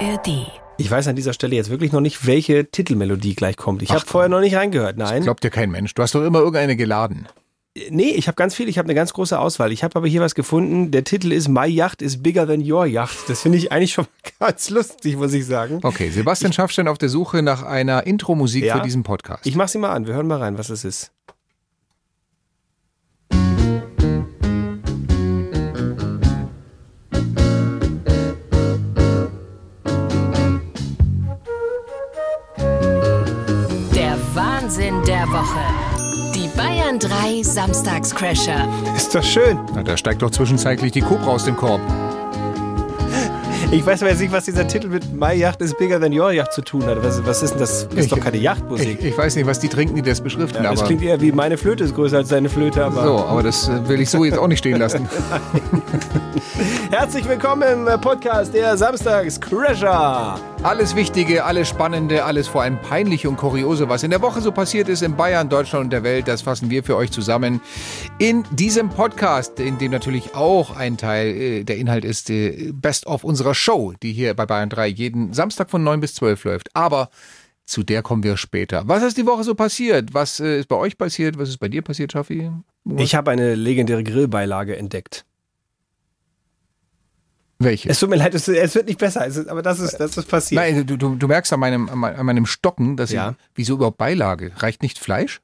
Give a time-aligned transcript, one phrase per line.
[0.00, 0.46] ARD.
[0.78, 3.82] Ich weiß an dieser Stelle jetzt wirklich noch nicht, welche Titelmelodie gleich kommt.
[3.82, 4.96] Ich habe vorher noch nicht reingehört.
[4.96, 5.22] Nein.
[5.24, 5.94] Glaubt dir kein Mensch.
[5.94, 7.28] Du hast doch immer irgendeine geladen.
[7.90, 9.70] Nee, ich habe ganz viel, ich habe eine ganz große Auswahl.
[9.72, 10.90] Ich habe aber hier was gefunden.
[10.90, 13.16] Der Titel ist My Yacht is bigger than your Yacht.
[13.28, 14.06] Das finde ich eigentlich schon
[14.40, 15.80] ganz lustig, muss ich sagen.
[15.82, 18.76] Okay, Sebastian Schaffstein auf der Suche nach einer Intro-Musik Ja.
[18.78, 19.46] für diesen Podcast.
[19.46, 20.06] Ich mach sie mal an.
[20.06, 21.12] Wir hören mal rein, was es ist.
[35.06, 35.60] Der Woche.
[36.34, 38.66] Die Bayern 3 Samstagscrasher.
[38.96, 39.58] Ist doch schön.
[39.74, 41.80] Na, da steigt doch zwischenzeitlich die Cobra aus dem Korb.
[43.72, 46.32] Ich weiß aber jetzt nicht, was dieser Titel mit My Yacht is bigger than your
[46.32, 47.02] Yacht zu tun hat.
[47.04, 47.86] Was, was ist denn das?
[47.88, 48.98] Das ist Ich- doch keine Yachtmusik.
[49.00, 50.88] Ich, ich weiß nicht, was die trinken, die das beschriften, Ja, das aber.
[50.88, 53.02] klingt eher wie meine Flöte ist größer als deine Flöte, aber.
[53.04, 55.08] so, aber das äh, will ich so jetzt auch nicht stehen lassen.
[56.90, 59.38] Herzlich willkommen im Podcast der Samstags
[60.62, 64.52] Alles Wichtige, alles Spannende, alles vor allem Peinliche und Kuriose, was in der Woche so
[64.52, 67.62] passiert ist in Bayern, Deutschland und der Welt, das fassen wir für euch zusammen
[68.18, 73.06] in diesem Podcast, in dem natürlich auch ein Teil äh, der Inhalt ist, äh, Best
[73.06, 76.76] of unserer Show, die hier bei Bayern 3 jeden Samstag von 9 bis 12 läuft.
[76.76, 77.08] Aber
[77.64, 78.82] zu der kommen wir später.
[78.86, 80.12] Was ist die Woche so passiert?
[80.12, 81.38] Was äh, ist bei euch passiert?
[81.38, 82.50] Was ist bei dir passiert, Schaffi?
[82.98, 85.24] Ich habe eine legendäre Grillbeilage entdeckt.
[87.60, 87.88] Welche?
[87.90, 90.26] Es tut mir leid, es, es wird nicht besser, es aber das ist, das ist
[90.28, 90.60] passiert.
[90.60, 93.30] Nein, du, du, du merkst an meinem, an mein- an meinem Stocken, dass Ja.
[93.30, 94.50] ich, wieso überhaupt Beilage?
[94.56, 95.40] Reicht nicht Fleisch?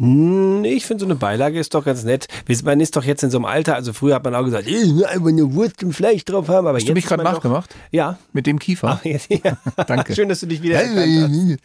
[0.00, 2.28] Nee, ich finde so eine Beilage ist doch ganz nett.
[2.62, 4.94] Man ist doch jetzt in so einem Alter, also früher hat man auch gesagt, ich
[4.94, 7.74] will einfach eine Wurst und Fleisch drauf haben, aber Hast jetzt du mich gerade nachgemacht?
[7.90, 8.16] Ja.
[8.32, 9.00] Mit dem Kiefer?
[9.00, 9.56] Ach, jetzt, ja.
[9.88, 10.14] Danke.
[10.14, 11.58] Schön, dass du dich wieder erkannt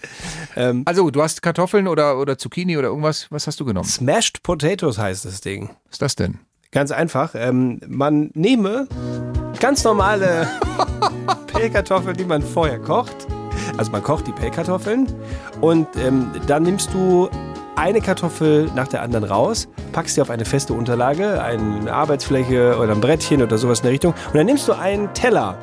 [0.56, 0.84] hast.
[0.86, 3.28] Also, du hast Kartoffeln oder, oder Zucchini oder irgendwas.
[3.30, 3.88] Was hast du genommen?
[3.88, 5.70] Smashed Potatoes heißt das Ding.
[5.86, 6.39] Was ist das denn?
[6.72, 7.36] Ganz einfach.
[7.36, 8.88] Ähm, man nehme
[9.59, 10.48] ganz normale
[11.48, 13.16] Pellkartoffeln, die man vorher kocht.
[13.78, 15.08] Also man kocht die Pellkartoffeln
[15.62, 17.30] und ähm, dann nimmst du
[17.76, 22.92] eine Kartoffel nach der anderen raus, packst sie auf eine feste Unterlage, eine Arbeitsfläche oder
[22.92, 25.58] ein Brettchen oder sowas in der Richtung und dann nimmst du einen Teller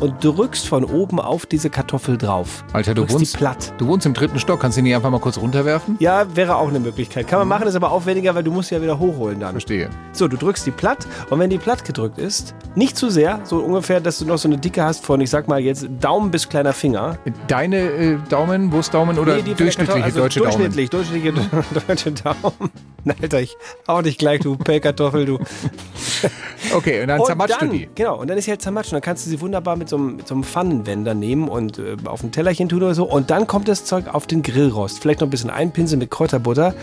[0.00, 2.64] und drückst von oben auf diese Kartoffel drauf.
[2.72, 3.74] Alter, du drückst wohnst, die platt.
[3.78, 4.60] du wohnst im dritten Stock.
[4.60, 5.96] Kannst du die nicht einfach mal kurz runterwerfen?
[6.00, 7.28] Ja, wäre auch eine Möglichkeit.
[7.28, 9.52] Kann man machen, ist aber aufwendiger, weil du musst sie ja wieder hochholen dann.
[9.52, 9.90] Verstehe.
[10.12, 13.58] So, du drückst die platt und wenn die platt gedrückt ist, nicht zu sehr, so
[13.58, 16.48] ungefähr, dass du noch so eine Dicke hast von, ich sag mal jetzt Daumen bis
[16.48, 17.18] kleiner Finger.
[17.46, 21.32] Deine äh, Daumen, Wurstdaumen oder Nee, die durchschnittliche also deutsche durchschnittlich, durchschnittliche
[21.86, 22.70] deutsche Daumen.
[23.22, 23.56] Alter, ich
[23.86, 25.38] hau dich gleich, du Pellkartoffel, du.
[26.74, 27.88] Okay, und dann Und zermatschst dann, du die.
[27.94, 28.90] Genau, und dann ist sie halt zermatscht.
[28.92, 31.78] Und dann kannst du sie wunderbar mit so einem, mit so einem Pfannenwender nehmen und
[31.78, 33.04] äh, auf ein Tellerchen tun oder so.
[33.04, 35.00] Und dann kommt das Zeug auf den Grillrost.
[35.00, 36.74] Vielleicht noch ein bisschen einpinseln mit Kräuterbutter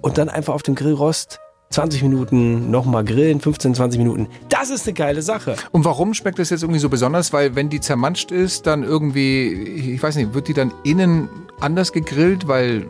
[0.00, 1.38] und dann einfach auf dem Grillrost
[1.70, 4.28] 20 Minuten nochmal grillen, 15, 20 Minuten.
[4.48, 5.56] Das ist eine geile Sache.
[5.70, 7.32] Und warum schmeckt das jetzt irgendwie so besonders?
[7.32, 9.52] Weil wenn die zermanscht ist, dann irgendwie,
[9.94, 11.28] ich weiß nicht, wird die dann innen
[11.60, 12.86] anders gegrillt, weil,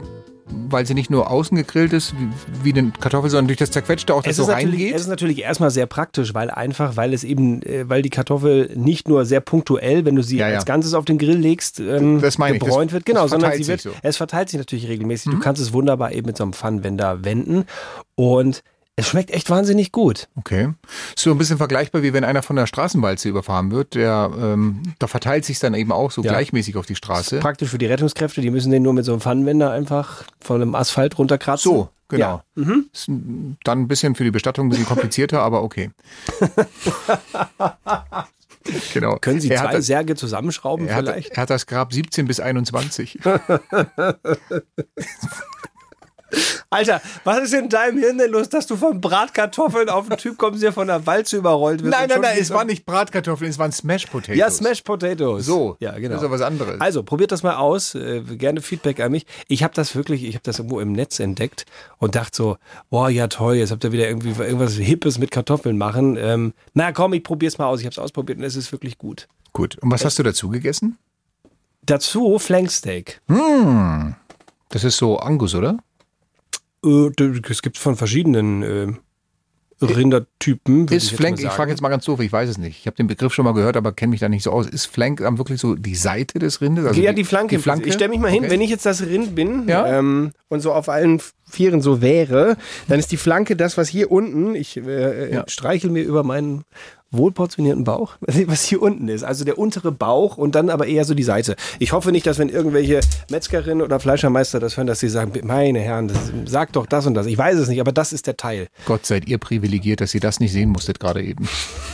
[0.68, 4.14] weil sie nicht nur außen gegrillt ist, wie, wie eine Kartoffel, sondern durch das Zerquetschte
[4.14, 4.94] auch das Es so reingeht?
[4.94, 8.70] es ist natürlich erstmal sehr praktisch, weil einfach, weil es eben, äh, weil die Kartoffel
[8.74, 10.56] nicht nur sehr punktuell, wenn du sie Ja, ja.
[10.56, 13.90] als Ganzes auf den Grill legst, ähm, gebräunt wird, genau, sondern sie wird, so.
[13.90, 13.94] Mhm.
[14.02, 15.32] es verteilt sich natürlich regelmäßig.
[15.32, 17.64] Du kannst es wunderbar eben mit so einem Pfannenwender wenden
[18.14, 18.62] und
[18.98, 20.28] es schmeckt echt wahnsinnig gut.
[20.34, 20.70] Okay.
[21.14, 23.94] Ist so ein bisschen vergleichbar, wie wenn einer von der Straßenwalze überfahren wird.
[23.94, 26.32] Der, ähm, da verteilt sich dann eben auch so Ja.
[26.32, 27.38] gleichmäßig auf die Straße.
[27.38, 30.74] Praktisch für die Rettungskräfte, die müssen den nur mit so einem Pfannenwender einfach von einem
[30.74, 31.70] Asphalt runterkratzen.
[31.70, 32.42] So, genau.
[32.56, 32.64] Ja.
[32.64, 32.86] Mhm.
[32.92, 35.90] Ist dann ein bisschen für die Bestattung ein bisschen komplizierter, aber okay.
[38.92, 39.16] genau.
[39.20, 41.30] Können Sie zwei das- Särge zusammenschrauben er, hat, vielleicht?
[41.36, 43.20] er hat das Grab 17 bis 21.
[46.70, 50.36] Alter, was ist in deinem Hirn denn los, dass du von Bratkartoffeln auf einen Typ
[50.36, 51.92] kommst, der von der Walze überrollt wird?
[51.92, 54.36] nein, nein, nein, es waren nicht Bratkartoffeln, es waren Smash Potatoes.
[54.36, 55.46] Ja, Smash Potatoes.
[55.46, 56.10] So, ja, genau.
[56.14, 56.80] das ist ja was anderes.
[56.80, 57.94] Also, probiert das mal aus.
[57.94, 59.24] Äh, gerne Feedback an mich.
[59.48, 61.64] Ich habe das wirklich, ich habe das irgendwo im Netz entdeckt
[61.98, 62.58] und dachte so,
[62.90, 66.16] boah, ja toll, jetzt habt ihr wieder irgendwie irgendwas Hippes mit Kartoffeln machen.
[66.18, 67.80] Ähm, na komm, ich probier's mal aus.
[67.80, 69.26] Ich habe es ausprobiert und es ist wirklich gut.
[69.52, 69.78] Gut.
[69.78, 70.98] Und was hast du dazu gegessen?
[71.82, 73.22] Dazu Flanksteak.
[74.68, 75.78] Das ist so Angus, oder?
[76.84, 77.10] Äh,
[77.48, 78.92] es gibt von verschiedenen äh,
[79.80, 80.88] Rindertypen.
[80.88, 82.80] Ist ich Flank, ich frage jetzt mal ganz doof, ich weiß es nicht.
[82.80, 84.66] Ich habe den Begriff schon mal gehört, aber kenne mich da nicht so aus.
[84.66, 86.84] Ist Flank dann wirklich so die Seite des Rindes?
[86.84, 87.56] Also ja, die Flanke.
[87.56, 87.86] Die Flanke?
[87.88, 88.50] Ich stelle mich mal hin, Okay.
[88.50, 89.86] wenn ich jetzt das Rind bin Ja.
[89.98, 92.56] ähm, und so auf allen Vieren so wäre,
[92.88, 95.44] dann ist die Flanke das, was hier unten, ich äh, Ja.
[95.48, 96.64] streichel mir über meinen
[97.10, 99.24] wohlportionierten Bauch, was hier unten ist.
[99.24, 101.56] Also der untere Bauch und dann aber eher so die Seite.
[101.78, 103.00] Ich hoffe nicht, dass wenn irgendwelche
[103.30, 107.14] Metzgerinnen oder Fleischermeister das hören, dass sie sagen, meine Herren, das, sag doch das und
[107.14, 107.26] das.
[107.26, 108.68] Ich weiß es nicht, aber das ist der Teil.
[108.86, 111.48] Gott seid ihr privilegiert, dass ihr das nicht sehen musstet gerade eben.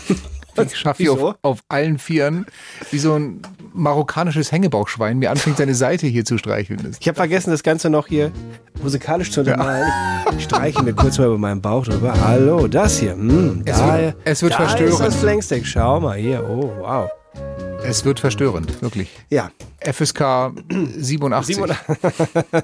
[0.56, 2.46] Ich schaffe hier auf, auf allen Vieren
[2.90, 3.42] wie so ein
[3.72, 6.94] marokkanisches Hängebauchschwein mir anfängt, seine Seite hier zu streicheln.
[7.00, 8.30] Ich habe vergessen, das Ganze noch hier
[8.82, 9.90] musikalisch zu untermalen.
[10.38, 12.14] Ich streiche mir kurz mal über meinen Bauch drüber.
[12.24, 13.12] Hallo, das hier.
[13.14, 14.92] Hm, Es da, wird- es wird da verstörend.
[14.94, 15.66] ist das Flanksteak.
[15.66, 16.44] Schau mal hier.
[16.48, 17.08] Oh, wow.
[17.86, 19.08] Es wird verstörend, wirklich.
[19.31, 19.50] Ja,
[19.81, 20.52] FSK
[20.96, 21.54] 87.
[21.56, 21.70] Simon,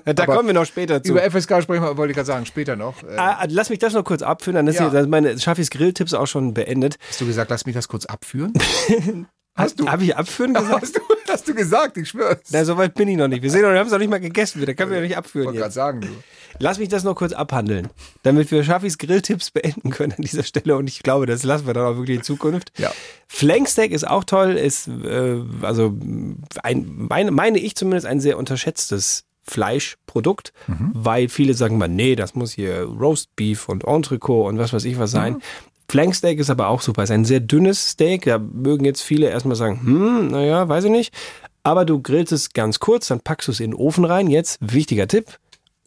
[0.04, 1.12] da kommen wir noch später zu.
[1.12, 3.02] Über FSK sprechen wir, wollte ich gerade sagen, später noch.
[3.02, 4.90] Äh, Ah, lass mich das noch kurz abführen, dann ist Ja.
[4.90, 6.96] hier- meine Schafis Grilltipps auch schon beendet.
[7.08, 8.52] Hast du gesagt, lass mich das kurz abführen?
[9.60, 9.88] Hast du?
[9.88, 10.82] Habe ich abführen gesagt?
[10.82, 12.38] Hast du, hast du gesagt, ich schwör's.
[12.50, 13.42] Na, so weit bin ich noch nicht.
[13.42, 14.64] Wir sehen wir haben es noch nicht mal gegessen.
[14.64, 16.08] Da können wir ja nicht Ich abführen wollte gerade sagen, du.
[16.58, 17.88] Lass mich das noch kurz abhandeln,
[18.22, 20.76] damit wir Schafis Grilltipps beenden können an dieser Stelle.
[20.76, 22.72] Und ich glaube, das lassen wir dann auch wirklich in Zukunft.
[22.78, 22.90] Ja.
[23.28, 25.96] Flanksteak ist auch toll, ist äh, also
[26.62, 30.52] ein, meine, meine ich zumindest ein sehr unterschätztes Fleischprodukt,
[30.92, 34.84] weil viele sagen mal, nee, das muss hier Roast Beef und Entrecot und was weiß
[34.84, 35.40] ich was sein.
[35.90, 37.02] Flanksteak ist aber auch super.
[37.02, 38.24] Ist ein sehr dünnes Steak.
[38.24, 41.12] Da mögen jetzt viele erstmal sagen, hm, naja, weiß ich nicht.
[41.62, 44.28] Aber du grillst es ganz kurz, dann packst du es in den Ofen rein.
[44.28, 45.38] Jetzt, wichtiger Tipp,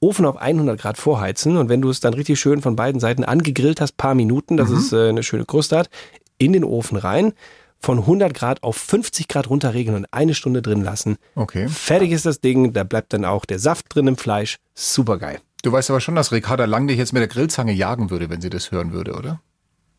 [0.01, 3.23] Ofen auf 100 Grad vorheizen und wenn du es dann richtig schön von beiden Seiten
[3.23, 5.89] angegrillt hast, paar Minuten, dass es äh, eine schöne Kruste hat,
[6.37, 7.31] in den Ofen rein,
[7.79, 11.15] von 100 Grad auf 50 Grad runterregeln und eine Stunde drin lassen.
[11.35, 11.67] Okay.
[11.69, 14.57] Fertig ist das Ding, da bleibt dann auch der Saft drin im Fleisch.
[14.73, 15.39] Super geil.
[15.63, 18.41] Du weißt aber schon, dass Ricarda Lang dich jetzt mit der Grillzange jagen würde, wenn
[18.41, 19.39] sie das hören würde, oder?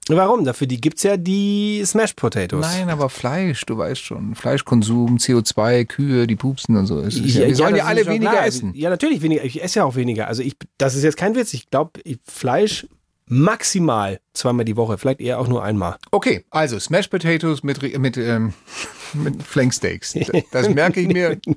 [0.08, 0.44] Warum?
[0.44, 2.66] Dafür die gibt's ja die Smash Potatoes.
[2.66, 4.34] Nein, aber Fleisch, du weißt schon.
[4.34, 7.00] Fleischkonsum, CO2, Kühe, die pupsen und so.
[7.00, 8.46] Es ist ja, wir sollen ja, alle weniger klar.
[8.46, 8.74] essen.
[8.74, 9.44] Ja, natürlich weniger.
[9.44, 10.28] Ich esse ja auch weniger.
[10.28, 11.54] Also ich, das ist jetzt kein Witz.
[11.54, 12.86] Ich glaube, Fleisch
[13.26, 15.96] maximal zweimal die Woche, vielleicht eher auch nur einmal.
[16.10, 18.52] Okay, also Smash Potatoes mit, mit, ähm,
[19.14, 20.14] mit Flanksteaks.
[20.52, 21.38] Das merke ich mir.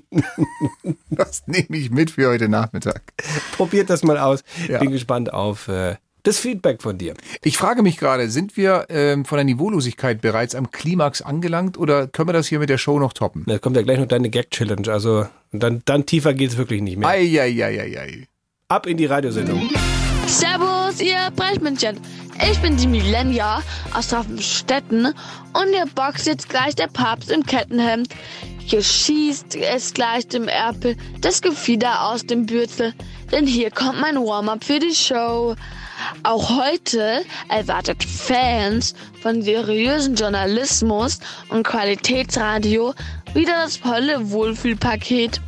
[1.10, 3.02] Das nehme ich mit für heute Nachmittag.
[3.54, 4.44] Probiert das mal aus.
[4.68, 4.80] Ja.
[4.80, 5.96] Bin gespannt auf äh,
[6.28, 7.14] das Feedback von dir.
[7.42, 12.08] Ich frage mich gerade, sind wir ähm, von der Niveaulosigkeit bereits am Klimax angelangt oder
[12.08, 13.44] können wir das hier mit der Show noch toppen?
[13.48, 14.92] Da kommt ja gleich noch deine Gag-Challenge.
[14.92, 17.08] Also dann, dann tiefer geht's wirklich nicht mehr.
[17.08, 18.28] Eieieiei.
[18.68, 19.70] Ab in die Radiosendung.
[20.28, 21.98] Servus, ihr Brechmännchen.
[22.52, 23.64] Ich bin die Millennia
[23.94, 28.10] aus Hafenstetten und ihr boxt jetzt gleich der Papst im Kettenhemd.
[28.60, 32.94] Hier schießt es gleich dem Erpel das Gefieder aus dem Bürzel,
[33.32, 35.56] denn hier kommt mein Warm-up für die Show.
[36.24, 41.20] Auch heute erwartet Fans von seriösen Journalismus
[41.50, 42.94] und Qualitätsradio
[43.34, 45.40] wieder das volle Wohlfühlpaket.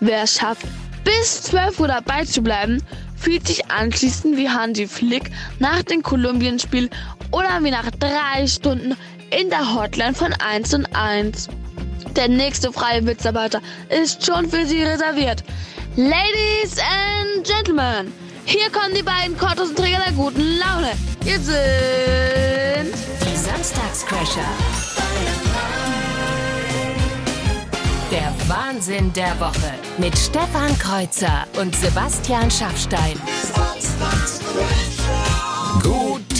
[0.00, 0.66] Wer es schafft,
[1.04, 2.82] bis 12 Uhr dabei zu bleiben,
[3.16, 6.90] fühlt sich anschließend wie Hansi Flick nach dem Kolumbienspiel
[7.30, 8.96] oder wie nach drei Stunden
[9.30, 11.48] in der Hotline von 1 und 1.
[12.16, 15.44] Der nächste freie Mitarbeiter ist schon für Sie reserviert.
[15.96, 18.12] Ladies and Gentlemen,
[18.44, 20.92] hier kommen die beiden Kortosenträger der guten Laune.
[21.22, 22.94] Hier sind...
[23.24, 24.48] Die Samstagscrasher.
[28.10, 33.20] Der Wahnsinn der Woche mit Stefan Kreuzer und Sebastian Schaffstein.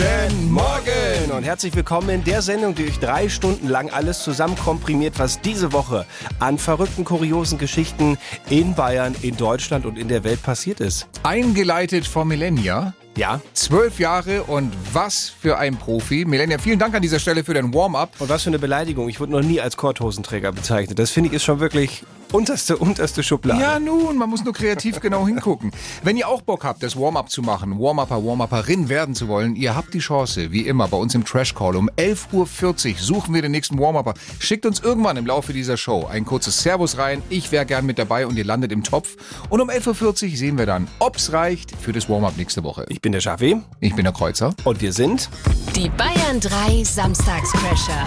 [0.00, 4.56] Guten Morgen und herzlich willkommen in der Sendung, die euch drei Stunden lang alles zusammen
[4.56, 6.06] komprimiert, was diese Woche
[6.38, 8.17] an verrückten, kuriosen Geschichten
[8.49, 11.06] in Bayern, in Deutschland und in der Welt passiert ist.
[11.23, 12.94] Eingeleitet von Millennia.
[13.17, 13.41] Ja.
[13.55, 16.25] Zwölf Jahre und was für ein Profi.
[16.25, 18.12] Millennia, vielen Dank an dieser Stelle für dein Warm-up.
[18.19, 19.09] Und was für eine Beleidigung.
[19.09, 20.99] Ich wurde noch nie als Korthosenträger bezeichnet.
[20.99, 23.61] Das finde ich ist schon wirklich unterste, unterste Schublade.
[23.61, 25.73] Ja, nun, man muss nur kreativ genau hingucken.
[26.02, 29.75] Wenn ihr auch Bock habt, das Warm-up zu machen, Warm-Upper, Warm-Upperin werden zu wollen, ihr
[29.75, 33.43] habt die Chance, wie immer, bei uns im Trash Call um 11.40 Uhr suchen wir
[33.43, 34.14] den nächsten Warm-Upper.
[34.38, 37.23] Schickt uns irgendwann im Laufe dieser Show ein kurzes Servus rein.
[37.31, 39.17] Ich wäre gern mit dabei und ihr landet im Topf.
[39.49, 42.87] Und um 11.40 Uhr sehen wir dann, ob's reicht für das Warm-up nächste Woche.
[43.00, 44.52] Ich bin der Schaffi Ich bin der Kreuzer.
[44.64, 45.30] und wir sind
[45.75, 48.07] Die Bayern 3 Samstagscrasher.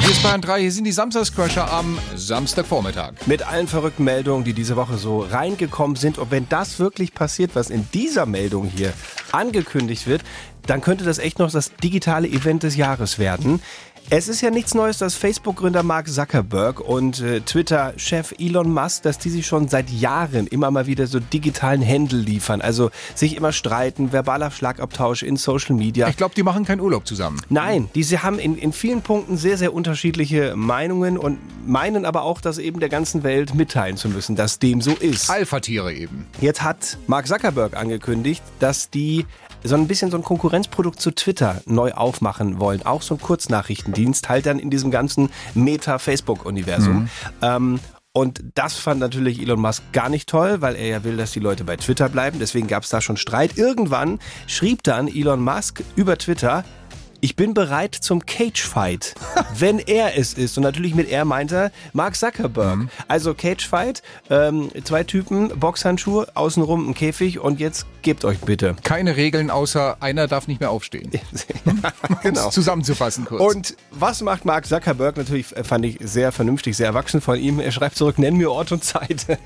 [0.00, 3.14] Hier ist Bayern 3, hier sind die Samstagscrasher am Samstagvormittag.
[3.26, 6.18] mit allen verrückten Meldungen, die diese Woche so reingekommen sind.
[6.18, 8.92] Und wenn das wirklich passiert, was in dieser Meldung hier
[9.32, 10.22] angekündigt wird,
[10.68, 13.60] dann könnte das echt noch das digitale Event des Jahres werden.
[14.10, 19.18] Es ist ja nichts Neues, dass Facebook-Gründer Mark Zuckerberg und äh, Twitter-Chef Elon Musk, dass
[19.18, 22.62] die sich schon seit Jahren immer mal wieder so digitalen Händel liefern.
[22.62, 26.08] Also sich immer streiten, verbaler Schlagabtausch in Social Media.
[26.08, 27.38] Ich glaube, die machen keinen Urlaub zusammen.
[27.50, 32.40] Nein, diese haben in, in vielen Punkten sehr, sehr unterschiedliche Meinungen und meinen aber auch,
[32.40, 35.28] das eben der ganzen Welt mitteilen zu müssen, dass dem so ist.
[35.28, 36.26] Alpha-Tiere eben.
[36.40, 39.26] Jetzt hat Mark Zuckerberg angekündigt, dass die
[39.64, 42.84] so ein bisschen so ein Konkurrenzprodukt zu Twitter neu aufmachen wollen.
[42.84, 47.08] Auch so ein Kurznachrichtendienst, halt dann in diesem ganzen Meta-Facebook-Universum.
[47.42, 47.80] Ähm,
[48.12, 51.40] und das fand natürlich Elon Musk gar nicht toll, weil er ja will, dass die
[51.40, 52.38] Leute bei Twitter bleiben.
[52.40, 53.56] Deswegen gab es da schon Streit.
[53.56, 56.64] Irgendwann schrieb dann Elon Musk über Twitter,
[57.20, 59.14] ich bin bereit zum Cage-Fight,
[59.58, 60.56] wenn er es ist.
[60.56, 62.76] Und natürlich mit er meint er Mark Zuckerberg.
[62.76, 62.90] Mhm.
[63.08, 68.76] Also Cage-Fight, ähm, zwei Typen, Boxhandschuhe, außenrum ein Käfig und jetzt gebt euch bitte.
[68.84, 71.10] Keine Regeln, außer einer darf nicht mehr aufstehen.
[72.22, 72.50] genau.
[72.50, 73.54] Zusammenzufassen kurz.
[73.54, 75.16] Und was macht Mark Zuckerberg?
[75.16, 77.60] Natürlich äh, fand ich sehr vernünftig, sehr erwachsen von ihm.
[77.60, 79.26] Er schreibt zurück, nenn mir Ort und Zeit.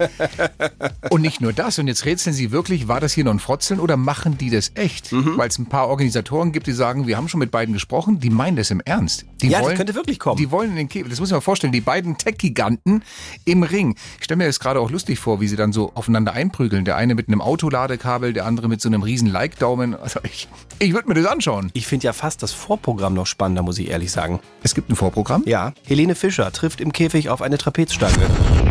[1.10, 3.80] Und nicht nur das, und jetzt rätseln Sie wirklich, war das hier nur ein Frotzeln
[3.80, 5.12] oder machen die das echt?
[5.12, 5.36] Mhm.
[5.36, 8.30] Weil es ein paar Organisatoren gibt, die sagen, wir haben schon mit beiden gesprochen, die
[8.30, 9.26] meinen das im Ernst.
[9.40, 10.38] Die Ja, das könnte wirklich kommen.
[10.38, 13.04] Die wollen in den Käfig, das muss sich mal vorstellen, die beiden Tech-Giganten
[13.44, 13.96] im Ring.
[14.18, 16.84] Ich stelle mir das gerade auch lustig vor, wie sie dann so aufeinander einprügeln.
[16.84, 19.94] Der eine mit einem Autoladekabel, der andere mit so einem riesen Like-Daumen.
[19.94, 21.70] Also ich, ich würde mir das anschauen.
[21.74, 24.40] Ich finde ja fast das Vorprogramm noch spannender, muss ich ehrlich sagen.
[24.62, 25.42] Es gibt ein Vorprogramm.
[25.46, 28.16] Ja, Helene Fischer trifft im Käfig auf eine Trapezstange.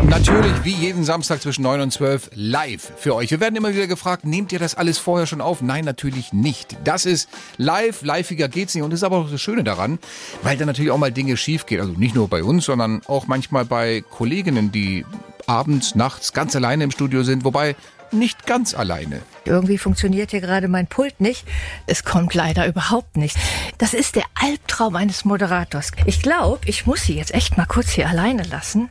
[0.04, 3.30] Natürlich, wie jeden Samstag zwischen 9 und 12, live für euch.
[3.30, 5.62] Wir werden immer wieder gefragt, nehmt ihr das alles vorher schon auf?
[5.62, 6.76] Nein, natürlich nicht.
[6.84, 8.81] Das ist live, liveiger geht's nicht.
[8.82, 9.98] Und das ist aber auch das Schöne daran,
[10.42, 11.80] weil da natürlich auch mal Dinge schief gehen.
[11.80, 15.04] Also nicht nur bei uns, sondern auch manchmal bei Kolleginnen, die
[15.46, 17.44] abends, nachts ganz alleine im Studio sind.
[17.44, 17.76] Wobei,
[18.12, 19.22] nicht ganz alleine.
[19.44, 21.46] Irgendwie funktioniert hier gerade mein Pult nicht.
[21.86, 23.36] Es kommt leider überhaupt nicht.
[23.78, 25.92] Das ist der Albtraum eines Moderators.
[26.04, 28.90] Ich glaube, ich muss Sie jetzt echt mal kurz hier alleine lassen.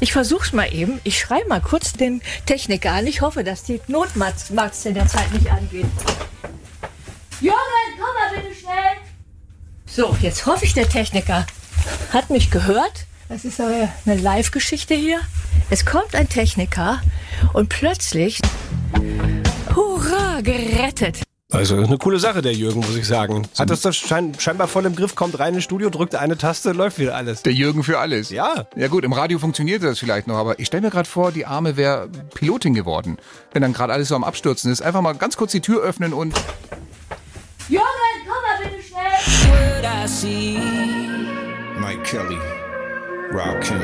[0.00, 1.00] Ich versuch's mal eben.
[1.04, 3.06] Ich schreibe mal kurz den Techniker an.
[3.06, 4.50] Ich hoffe, dass die Notmatz
[4.84, 5.86] in der Zeit nicht angeht.
[7.40, 7.58] Jürgen,
[7.98, 9.05] komm mal bitte schnell.
[9.96, 11.46] So, jetzt hoffe ich, der Techniker
[12.12, 13.06] hat mich gehört.
[13.30, 15.20] Das ist aber eine Live-Geschichte hier.
[15.70, 17.00] Es kommt ein Techniker
[17.54, 18.38] und plötzlich,
[19.74, 21.22] hurra, gerettet.
[21.50, 23.48] Also eine coole Sache, der Jürgen, muss ich sagen.
[23.58, 26.72] Hat das doch schein, scheinbar voll im Griff, kommt rein ins Studio, drückt eine Taste,
[26.72, 27.42] läuft wieder alles.
[27.42, 28.28] Der Jürgen für alles.
[28.28, 28.66] Ja.
[28.76, 31.46] Ja gut, im Radio funktioniert das vielleicht noch, aber ich stelle mir gerade vor, die
[31.46, 33.16] Arme wäre Pilotin geworden.
[33.52, 34.82] Wenn dann gerade alles so am Abstürzen ist.
[34.82, 36.34] Einfach mal ganz kurz die Tür öffnen und
[37.70, 37.86] Jürgen,
[38.26, 38.76] komm mal bitte
[39.50, 40.58] schnell.
[41.80, 42.38] Mike Kelly,
[43.30, 43.80] Rakim,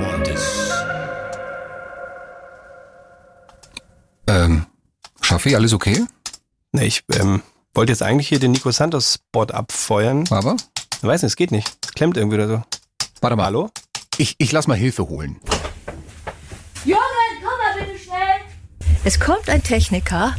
[0.00, 0.72] Wonders.
[4.26, 4.66] ähm,
[5.22, 6.04] Schaffi, alles okay?
[6.72, 7.42] Ne, ich ähm,
[7.74, 10.24] wollte jetzt eigentlich hier den Nico Santos Spot abfeuern.
[10.30, 10.56] Aber?
[10.96, 11.68] Ich weiß nicht, es geht nicht.
[11.84, 12.62] Es klemmt irgendwie oder so.
[13.20, 13.46] Warte mal.
[13.46, 13.70] Hallo?
[14.18, 15.40] Ich, ich lass mal Hilfe holen.
[16.84, 17.00] Jürgen,
[17.42, 18.40] komm mal bitte schnell.
[19.02, 20.34] Es kommt ein Techniker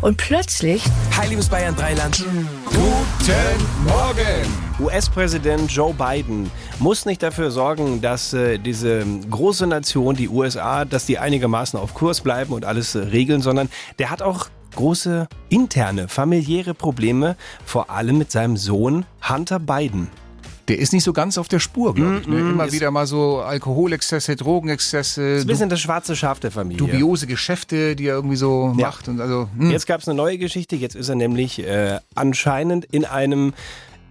[0.00, 0.84] und plötzlich
[1.16, 2.24] Hi, liebes Bayern Dreiland.
[2.66, 4.46] Guten Morgen!
[4.78, 11.06] US-Präsident Joe Biden muss nicht dafür sorgen, dass äh, diese große Nation, die USA, dass
[11.06, 13.68] die einigermaßen auf Kurs bleiben und alles äh, regeln, sondern
[13.98, 20.08] der hat auch große interne, familiäre Probleme, vor allem mit seinem Sohn Hunter Biden.
[20.68, 22.26] Der ist nicht so ganz auf der Spur, glaube ich.
[22.26, 22.38] Ne?
[22.40, 26.50] Immer ist- wieder mal so Alkoholexzesse, Drogenexzesse, Das ist ein bisschen das schwarze Schaf der
[26.50, 26.78] Familie.
[26.78, 28.86] dubiose Geschäfte, die er irgendwie so Ja.
[28.86, 29.08] macht.
[29.08, 29.70] Und also, hm.
[29.70, 30.76] Jetzt gab es eine neue Geschichte.
[30.76, 33.52] Jetzt ist er nämlich äh, anscheinend in einem,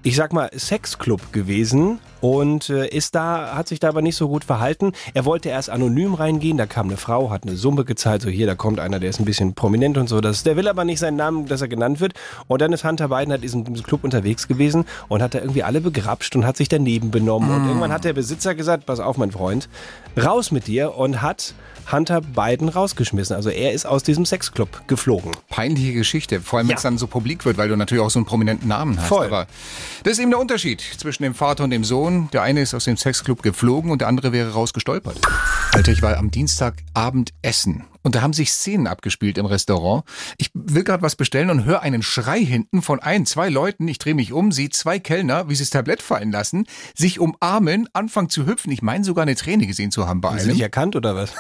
[0.04, 4.30] ich sag mal, Sexclub gewesen und äh, ist da, hat sich da aber nicht so
[4.30, 4.94] gut verhalten.
[5.14, 6.58] Er wollte erst anonym reingehen.
[6.58, 8.22] Da kam eine Frau, hat eine Summe gezahlt.
[8.22, 10.22] So hier, da kommt einer, der ist ein bisschen prominent und so.
[10.22, 12.14] Das, der will aber nicht seinen Namen, dass er genannt wird.
[12.48, 15.64] Und dann ist Hunter Biden halt in diesem Club unterwegs gewesen und hat da irgendwie
[15.64, 17.52] alle begrapscht und hat sich daneben benommen.
[17.52, 19.68] Und irgendwann hat der Besitzer gesagt, pass auf, mein Freund,
[20.18, 21.54] raus mit dir und hat
[21.92, 23.36] Hunter Biden rausgeschmissen.
[23.36, 25.32] Also er ist aus diesem Sexclub geflogen.
[25.50, 26.40] peinliche Geschichte.
[26.40, 26.78] Vor allem, wenn Ja.
[26.78, 29.10] es dann so publik wird, weil du natürlich auch so einen prominenten Namen hast.
[29.10, 29.26] Voll.
[29.26, 29.48] Aber
[30.04, 32.13] das ist eben der Unterschied zwischen dem Vater und dem Sohn.
[32.34, 35.20] Der eine ist aus dem Sexclub geflogen und der andere wäre rausgestolpert.
[35.74, 37.84] Alter, ich war am Dienstagabend essen.
[38.04, 40.04] Und da haben sich Szenen abgespielt im Restaurant.
[40.38, 43.88] Ich will gerade was bestellen und höre einen Schrei hinten von ein, zwei Leuten.
[43.88, 47.88] Ich drehe mich um, sehe zwei Kellner, wie sie das Tablett fallen lassen, sich umarmen,
[47.94, 48.72] anfangen zu hüpfen.
[48.72, 50.54] Ich meine sogar eine Träne gesehen zu haben bei Haben Sie einem.
[50.54, 51.32] nicht erkannt oder was?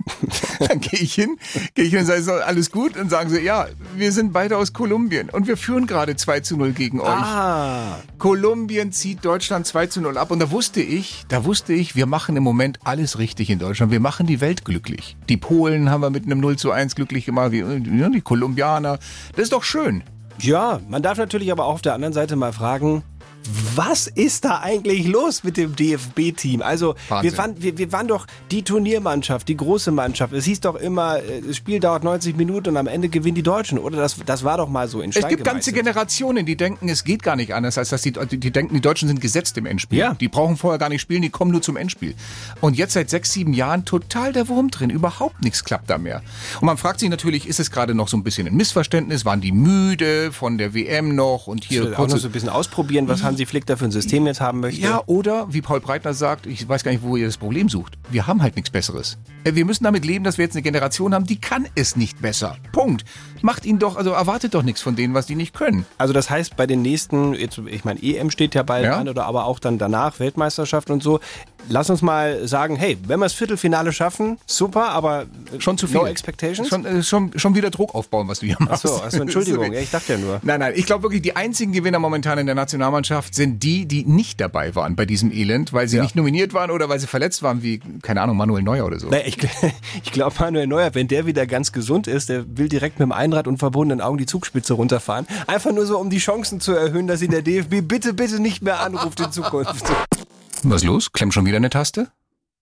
[0.60, 1.36] Dann gehe ich hin,
[1.74, 2.96] gehe ich hin und sage, so, alles gut?
[2.96, 3.66] Und sagen sie, ja,
[3.96, 7.08] wir sind beide aus Kolumbien und wir führen gerade 2 zu 0 gegen euch.
[7.08, 10.30] Ah, Kolumbien zieht Deutschland 2 zu 0 ab.
[10.30, 13.90] Und da wusste ich, da wusste ich, wir machen im Moment alles richtig in Deutschland.
[13.90, 15.16] Wir machen die Welt glücklich.
[15.28, 18.98] Die Polen haben wir mit einem 0 zu 1 glücklich gemacht, die, ja, die Kolumbianer.
[19.32, 20.02] Das ist doch schön.
[20.40, 23.02] ja, man darf natürlich aber auch auf der anderen Seite mal fragen,
[23.76, 26.62] was ist da eigentlich los mit dem DFB-Team?
[26.62, 30.32] Also, wir waren, wir, wir waren doch die Turniermannschaft, die große Mannschaft.
[30.32, 33.42] Es hieß doch immer, äh, das Spiel dauert 90 Minuten und am Ende gewinnen die
[33.42, 33.98] Deutschen, oder?
[33.98, 35.94] Das, das war doch mal so in Stein Es gibt ganze gemeißelt.
[35.94, 39.08] Generationen, die denken, es geht gar nicht anders, als dass die, die, denken, die Deutschen
[39.08, 39.98] sind gesetzt im Endspiel.
[39.98, 40.14] Ja.
[40.14, 42.14] Die brauchen vorher gar nicht spielen, die kommen nur zum Endspiel.
[42.60, 44.90] Und jetzt seit sechs, sieben Jahren total der Wurm drin.
[44.90, 46.22] Überhaupt nichts klappt da mehr.
[46.60, 49.24] Und man fragt sich natürlich, ist es gerade noch so ein bisschen ein Missverständnis?
[49.24, 53.08] Waren die müde von der WM noch und hier Auch noch so ein bisschen ausprobieren,
[53.08, 54.80] was Hansi Hansi Flick dafür ein System jetzt haben möchte.
[54.80, 57.98] Ja, oder wie Paul Breitner sagt, ich weiß gar nicht, wo ihr das Problem sucht.
[58.10, 59.18] Wir haben halt nichts Besseres.
[59.44, 62.22] Äh, Wir müssen damit leben, dass wir jetzt eine Generation haben, die kann es nicht
[62.22, 62.56] besser.
[62.72, 63.04] Punkt.
[63.42, 65.84] Macht ihn doch, also erwartet doch nichts von denen, was die nicht können.
[65.98, 68.96] Also das heißt, bei den nächsten, jetzt, ich meine, EM steht ja bald Ja.
[68.98, 71.20] an oder aber auch dann danach Weltmeisterschaft und so.
[71.68, 75.86] Lass uns mal sagen, hey, wenn wir das Viertelfinale schaffen, super, aber äh, Schon zu
[75.86, 75.96] viel.
[75.96, 76.68] No expectations?
[76.68, 78.84] Schon, äh, schon, schon wieder Druck aufbauen, was du hier machst.
[78.84, 80.40] Achso, also Entschuldigung, ich dachte ja nur.
[80.42, 84.04] Nein, nein, ich glaube wirklich, die einzigen Gewinner momentan in der Nationalmannschaft sind die, die
[84.04, 86.02] nicht dabei waren bei diesem Elend, weil sie Ja.
[86.02, 89.08] nicht nominiert waren oder weil sie verletzt waren, wie, keine Ahnung, Manuel Neuer oder so.
[89.08, 89.38] Naja, ich,
[90.04, 93.12] ich glaube, Manuel Neuer, wenn der wieder ganz gesund ist, der will direkt mit dem
[93.12, 95.26] Einrad und verbundenen Augen die Zugspitze runterfahren.
[95.46, 98.62] Einfach nur so, um die Chancen zu erhöhen, dass ihn der DFB bitte, bitte nicht
[98.62, 99.84] mehr anruft in Zukunft.
[100.62, 101.12] Was ist los?
[101.12, 102.08] Klemmt schon wieder eine Taste?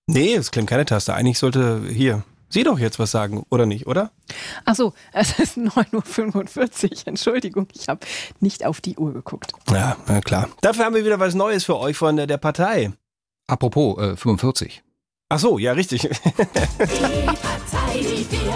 [0.06, 1.14] Nee, es klemmt keine Taste.
[1.14, 4.10] Eigentlich sollte hier Sie doch jetzt was sagen, oder nicht, oder?
[4.66, 7.06] Ach so, es ist 9.45 Uhr.
[7.06, 8.00] Entschuldigung, ich habe
[8.40, 9.52] nicht auf die Uhr geguckt.
[9.70, 10.50] Ja, na klar.
[10.60, 12.92] Dafür haben wir wieder was Neues für euch von der, der Partei.
[13.46, 14.82] Apropos, äh, 45.
[15.30, 16.02] Ach so, ja, richtig.
[16.02, 16.08] Die
[17.24, 18.54] Partei, die wir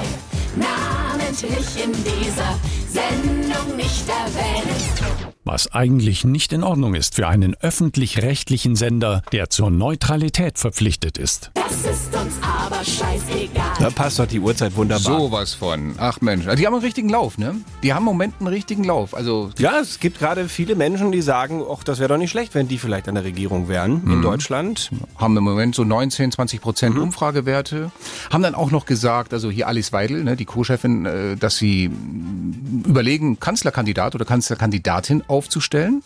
[0.56, 5.15] namentlich in dieser Sendung nicht erwähnen.
[5.48, 11.52] Was eigentlich nicht in Ordnung ist für einen öffentlich-rechtlichen Sender, der zur Neutralität verpflichtet ist.
[11.54, 13.76] Das ist uns aber scheißegal.
[13.78, 15.20] Da passt doch die Uhrzeit wunderbar.
[15.20, 15.94] Sowas von.
[15.98, 17.54] Ach Mensch, die haben einen richtigen Lauf, ne?
[17.84, 19.14] Die haben im Moment einen richtigen Lauf.
[19.14, 22.56] Also Ja, es gibt gerade viele Menschen, die sagen, ach, das wäre doch nicht schlecht,
[22.56, 24.90] wenn die vielleicht an der Regierung wären in Deutschland.
[25.16, 27.92] haben im Moment so 19, 20 Prozent Umfragewerte.
[28.32, 31.88] Haben dann auch noch gesagt, also hier Alice Weidel, ne, die Co-Chefin, äh, dass sie
[31.88, 36.02] mm, überlegen, Kanzlerkandidat oder Kanzlerkandidatin aufzustellen.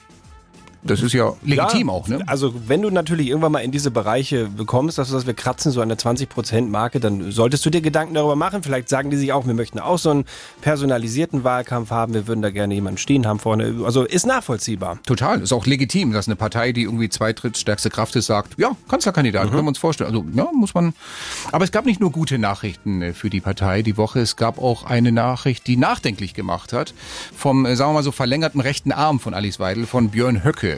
[0.83, 2.23] Das ist ja legitim Ja, auch, ne?
[2.27, 5.73] Also wenn du natürlich irgendwann mal in diese Bereiche bekommst, dass du sagst, wir kratzen
[5.73, 8.63] so an der 20%-Marke, dann solltest du dir Gedanken darüber machen.
[8.63, 10.25] Vielleicht sagen die sich auch, wir möchten auch so einen
[10.63, 13.83] personalisierten Wahlkampf haben, wir würden da gerne jemanden stehen haben vorne.
[13.85, 14.99] Also ist nachvollziehbar.
[15.05, 19.51] Total, ist auch legitim, dass eine Partei, die irgendwie zweitrittsstärkste Kraft ist, sagt, ja, Kanzlerkandidat,
[19.51, 20.09] können wir uns vorstellen.
[20.11, 20.95] Also, ja, muss man.
[21.53, 24.59] Aber es gab nicht nur gute Nachrichten äh, für die Partei die Woche, es gab
[24.59, 26.95] auch eine Nachricht, die nachdenklich gemacht hat,
[27.37, 30.70] vom, äh, sagen wir mal so, verlängerten rechten Arm von Alice Weidel, von Björn Höcke.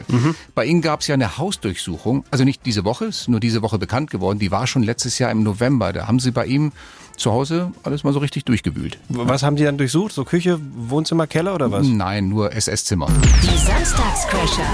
[0.55, 3.77] Bei ihnen gab es ja eine Hausdurchsuchung, also nicht diese Woche, ist nur diese Woche
[3.77, 5.93] bekannt geworden, die war schon letztes Jahr im November.
[5.93, 6.71] Da haben sie bei ihm
[7.17, 8.97] zu Hause alles mal so richtig durchgewühlt.
[9.09, 10.13] Was haben die dann durchsucht?
[10.13, 11.85] So Küche, Wohnzimmer, Keller oder was?
[11.85, 13.07] Nein, nur SS-Zimmer.
[13.43, 14.67] Die Samstagscrasher.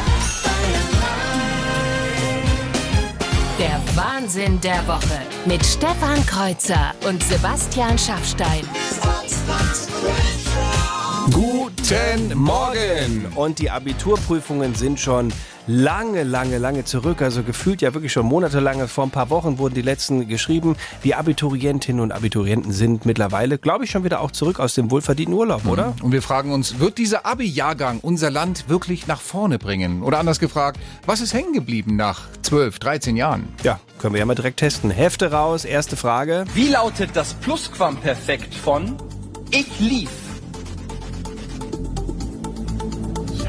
[3.59, 8.63] Der Wahnsinn der Woche mit Stefan Kreuzer und Sebastian Schaffstein.
[11.31, 13.27] Guten Morgen!
[13.35, 15.33] Und die Abiturprüfungen sind schon
[15.67, 17.21] lange, lange, lange zurück.
[17.21, 18.87] Also gefühlt ja wirklich schon monatelang.
[18.87, 20.75] Vor ein paar Wochen wurden die letzten geschrieben.
[21.03, 25.35] Die Abiturientinnen und Abiturienten sind mittlerweile, glaube ich, schon wieder auch zurück aus dem wohlverdienten
[25.35, 25.93] Urlaub, oder?
[26.01, 30.03] Und wir fragen uns, wird dieser Abi-Jahrgang unser Land wirklich nach vorne bringen?
[30.03, 33.49] Oder anders gefragt, was ist hängen geblieben nach 12, 13 Jahren?
[33.63, 34.89] Ja, können wir ja mal direkt testen.
[34.89, 36.45] Hefte raus, erste Frage.
[36.53, 38.95] Wie lautet das Plusquamperfekt von
[39.51, 40.28] Ich lief?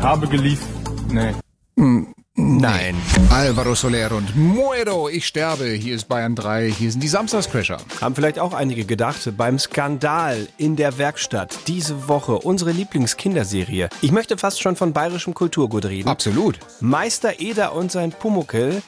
[0.00, 0.66] Ich habe geliefert.
[1.10, 1.34] Nee.
[2.34, 2.96] Nein.
[3.28, 5.66] Alvaro Soler und Muero, ich sterbe.
[5.66, 7.76] Hier ist Bayern 3, hier sind die Samstagscrasher.
[8.00, 13.90] Haben vielleicht auch einige gedacht, beim Skandal in der Werkstatt diese Woche, unsere Lieblingskinderserie.
[14.00, 16.08] Ich möchte fast schon von bayerischem Kulturgut reden.
[16.08, 16.58] Absolut.
[16.80, 18.82] Meister Eder und sein Pumuckel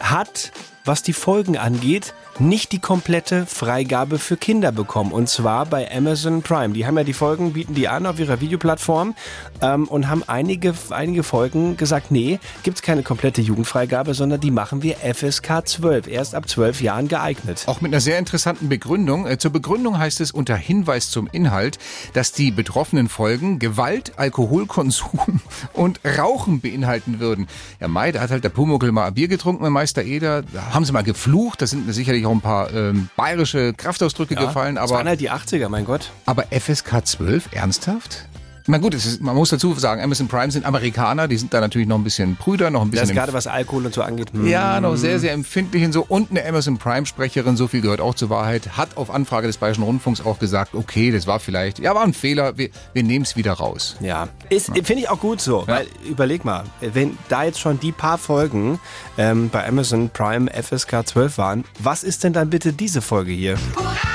[0.00, 0.50] hat,
[0.84, 5.12] was die Folgen angeht, nicht die komplette Freigabe für Kinder bekommen.
[5.12, 6.74] Und zwar bei Amazon Prime.
[6.74, 9.14] Die haben ja die Folgen, bieten die an auf ihrer Videoplattform
[9.62, 14.82] ähm, und haben einige, einige Folgen gesagt, nee, gibt's keine komplette Jugendfreigabe, sondern die machen
[14.82, 17.62] wir FSK 12, erst ab 12 Jahren geeignet.
[17.66, 19.26] Auch mit einer sehr interessanten Begründung.
[19.26, 21.78] Äh, Zur Begründung heißt es unter Hinweis zum Inhalt,
[22.12, 25.40] dass die betroffenen Folgen Gewalt, Alkoholkonsum
[25.72, 27.46] und Rauchen beinhalten würden.
[27.80, 30.42] Ja, Mai, da hat halt der Pumuckl mal Bier getrunken mit Meister Eder.
[30.42, 31.62] Da haben sie mal geflucht.
[31.62, 34.74] Da sind sicherlich auch ein paar ähm, bayerische Kraftausdrücke gefallen.
[34.74, 36.10] das Aber, waren halt die 80er, mein Gott.
[36.26, 38.26] aber FSK 12, ernsthaft?
[38.66, 41.60] Na gut, es ist, man muss dazu sagen, Amazon Prime sind Amerikaner, die sind da
[41.60, 44.00] natürlich noch ein bisschen prüder, noch ein Das bisschen ist gerade was Alkohol und so
[44.00, 44.32] angeht.
[44.32, 44.46] hm.
[44.46, 46.02] ja, noch sehr, sehr empfindlich und so.
[46.08, 49.84] Und eine Amazon Prime-Sprecherin, so viel gehört auch zur Wahrheit, hat auf Anfrage des Bayerischen
[49.84, 53.36] Rundfunks auch gesagt, okay, das war vielleicht, ja, war ein Fehler, wir, wir nehmen es
[53.36, 53.96] wieder raus.
[54.00, 57.92] Ja, ist finde ich auch gut so, weil überleg mal, wenn da jetzt schon die
[57.92, 58.80] paar Folgen
[59.18, 63.58] ähm, bei Amazon Prime FSK 12 waren, was ist denn dann bitte diese Folge hier?
[63.78, 64.13] Ja,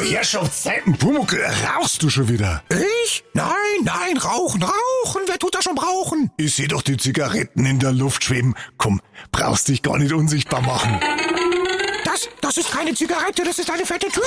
[0.00, 1.40] Herrschaftszeiten, Pumuckl,
[1.76, 2.62] rauchst du schon wieder?
[2.70, 3.24] Ich?
[3.34, 6.30] Nein, nein, rauchen, rauchen, wer tut das schon rauchen?
[6.36, 8.54] Ich seh doch die Zigaretten in der Luft schweben.
[8.76, 9.00] Komm,
[9.32, 11.00] brauchst dich gar nicht unsichtbar machen.
[12.04, 14.20] Das, Das ist keine Zigarette, das ist eine fette Tüte.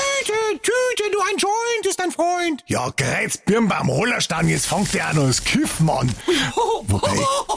[0.62, 2.64] Tüte, du ein Joint ist dein Freund.
[2.68, 6.14] Ja, Greiz, Birnbaum, Rollerstangen, jetzt fängt der an als Kiffen an.
[6.84, 7.10] Wobei,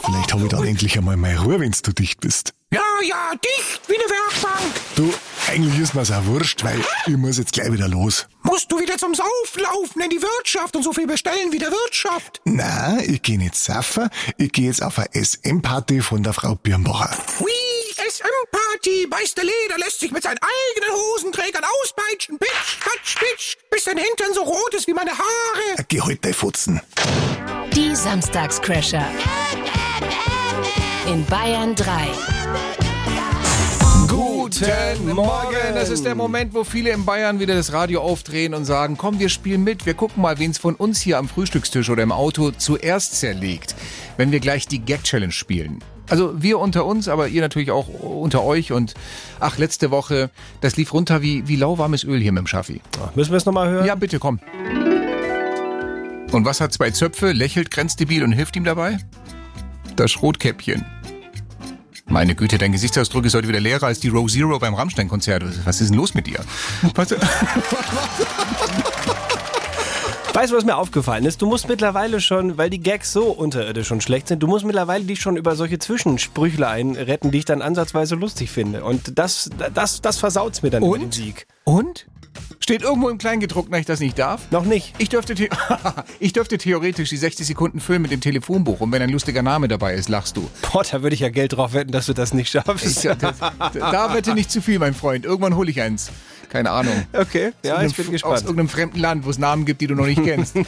[0.05, 2.53] vielleicht habe ich dann endlich einmal meine Ruhe, wenn du dicht bist.
[2.75, 4.75] Ja, ja, dicht wie eine Werkbank.
[4.97, 5.13] Du,
[5.47, 8.27] eigentlich ist mir's auch wurscht, weil ich muss jetzt gleich wieder los.
[8.43, 12.41] Musst du wieder zum Sauflaufen in die Wirtschaft und so viel bestellen wie der Wirtschaft?
[12.43, 17.17] Na, ich gehe nicht saufen, ich gehe jetzt auf eine SM-Party von der Frau Birnbacher.
[17.39, 17.49] Hui,
[17.95, 22.37] SM-Party, Meister Leder lässt sich mit seinen eigenen Hosenträgern auspeitschen.
[22.39, 25.85] Pitsch, patsch, pitsch, bis sein Hintern so rot ist wie meine Haare.
[25.87, 26.81] Geh heute futzen.
[27.73, 29.07] Die Samstagscrasher.
[31.07, 32.07] In Bayern 3.
[34.07, 35.55] Guten Morgen.
[35.75, 39.19] Das ist der Moment, wo viele in Bayern wieder das Radio aufdrehen und sagen, komm,
[39.19, 39.85] wir spielen mit.
[39.85, 43.75] Wir gucken mal, wen es von uns hier am Frühstückstisch oder im Auto zuerst zerlegt,
[44.17, 45.83] wenn wir gleich die Gag-Challenge spielen.
[46.09, 48.71] Also wir unter uns, aber ihr natürlich auch unter euch.
[48.71, 48.95] Und
[49.39, 52.81] ach, letzte Woche, das lief runter wie, wie lauwarmes Öl hier mit dem Schaffi.
[53.13, 53.85] Müssen wir es nochmal hören?
[53.85, 54.39] Ja, bitte, komm.
[56.31, 58.97] Und was hat zwei Zöpfe, lächelt grenzdebil und hilft ihm dabei?
[59.95, 60.83] Das Schrotkäppchen.
[62.07, 65.43] Meine Güte, dein Gesichtsausdruck ist heute wieder leerer als die Row Zero beim Rammstein-Konzert.
[65.65, 66.39] Was ist denn los mit dir?
[66.93, 67.11] Was?
[70.33, 71.41] Weißt du, was mir aufgefallen ist?
[71.41, 75.05] Du musst mittlerweile schon, weil die Gags so unterirdisch und schlecht sind, du musst mittlerweile
[75.05, 78.83] dich schon über solche Zwischensprüchlein retten, die ich dann ansatzweise lustig finde.
[78.83, 81.13] Und das, das, das versaut's mir dann über den Und?
[81.13, 81.47] Sieg.
[81.63, 82.05] Und?
[82.65, 84.49] Steht irgendwo im Kleingedruckten, dass ich das nicht darf?
[84.49, 84.95] Noch nicht.
[84.97, 85.35] Ich dürfte,
[86.19, 89.67] ich dürfte theoretisch die 60 Sekunden füllen mit dem Telefonbuch und wenn ein lustiger Name
[89.67, 90.49] dabei ist, lachst du.
[90.63, 92.83] Boah, da würde ich ja Geld drauf wetten, dass du das nicht schaffst.
[92.83, 93.37] Ich, das,
[93.75, 95.25] da wette nicht zu viel, mein Freund.
[95.25, 96.09] Irgendwann hole ich eins.
[96.49, 97.05] Keine Ahnung.
[97.13, 98.41] Okay, ja, Aus ich bin irgendeinem- Aus gespannt.
[98.43, 100.55] irgendeinem fremden Land, wo es Namen gibt, die du noch nicht kennst.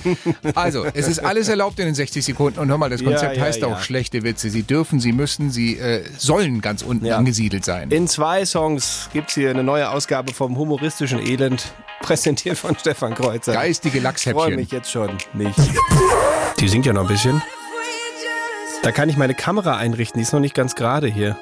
[0.56, 2.60] Also, es ist alles erlaubt in den 60 Sekunden.
[2.60, 3.68] Und hör mal, das Ja, Konzept ja, heißt ja.
[3.68, 4.50] auch schlechte Witze.
[4.50, 7.18] Sie dürfen, sie müssen, sie äh, sollen ganz unten Ja.
[7.18, 7.92] angesiedelt sein.
[7.92, 13.54] In zwei Songs gibt's hier eine neue Ausgabe vom humoristischen Elend, präsentiert von Stefan Kreuzer.
[13.54, 14.56] Geistige Ich freue Lachshäppchen.
[14.56, 15.58] mich jetzt schon nicht.
[16.60, 17.42] Die singt ja noch ein bisschen.
[18.84, 21.38] Da kann ich meine Kamera einrichten, die ist noch nicht ganz gerade hier.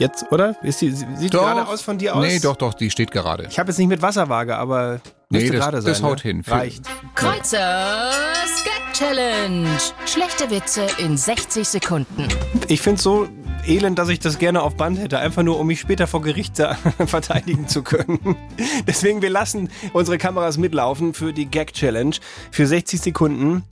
[0.00, 0.56] Jetzt, oder?
[0.62, 1.42] Ist die, sieht die Doch.
[1.42, 2.24] gerade aus von dir aus?
[2.26, 3.46] Nee, doch, doch, die steht gerade.
[3.50, 5.92] Ich habe jetzt nicht mit Wasserwaage, aber Nee, müsste das- gerade sein.
[5.92, 6.30] das haut ne?
[6.30, 6.44] hin.
[6.46, 6.84] Reicht.
[7.14, 9.68] Kreuzers Gag Challenge.
[10.06, 12.26] Schlechte Witze in 60 Sekunden.
[12.68, 13.28] Ich finde so
[13.66, 16.56] elend, dass ich das gerne auf Band hätte, einfach nur um mich später vor Gericht
[17.06, 18.36] verteidigen zu können.
[18.86, 22.16] Deswegen, wir lassen unsere Kameras mitlaufen für die Gag-Challenge
[22.50, 23.64] für 60 Sekunden.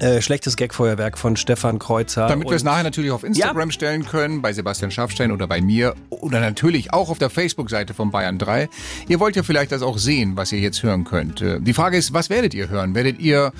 [0.00, 2.26] Äh, schlechtes Gag-Feuerwerk von Stefan Kreuzer.
[2.26, 5.94] Damit wir es nachher natürlich auf Instagram stellen können, bei Sebastian Schafstein oder bei mir
[6.08, 8.68] oder natürlich auch auf der Facebook-Seite von Bayern 3.
[9.08, 11.40] Ihr wollt ja vielleicht das auch sehen, was ihr jetzt hören könnt.
[11.42, 12.94] Äh, Die Frage ist, was werdet ihr hören?
[12.94, 13.52] Werdet ihr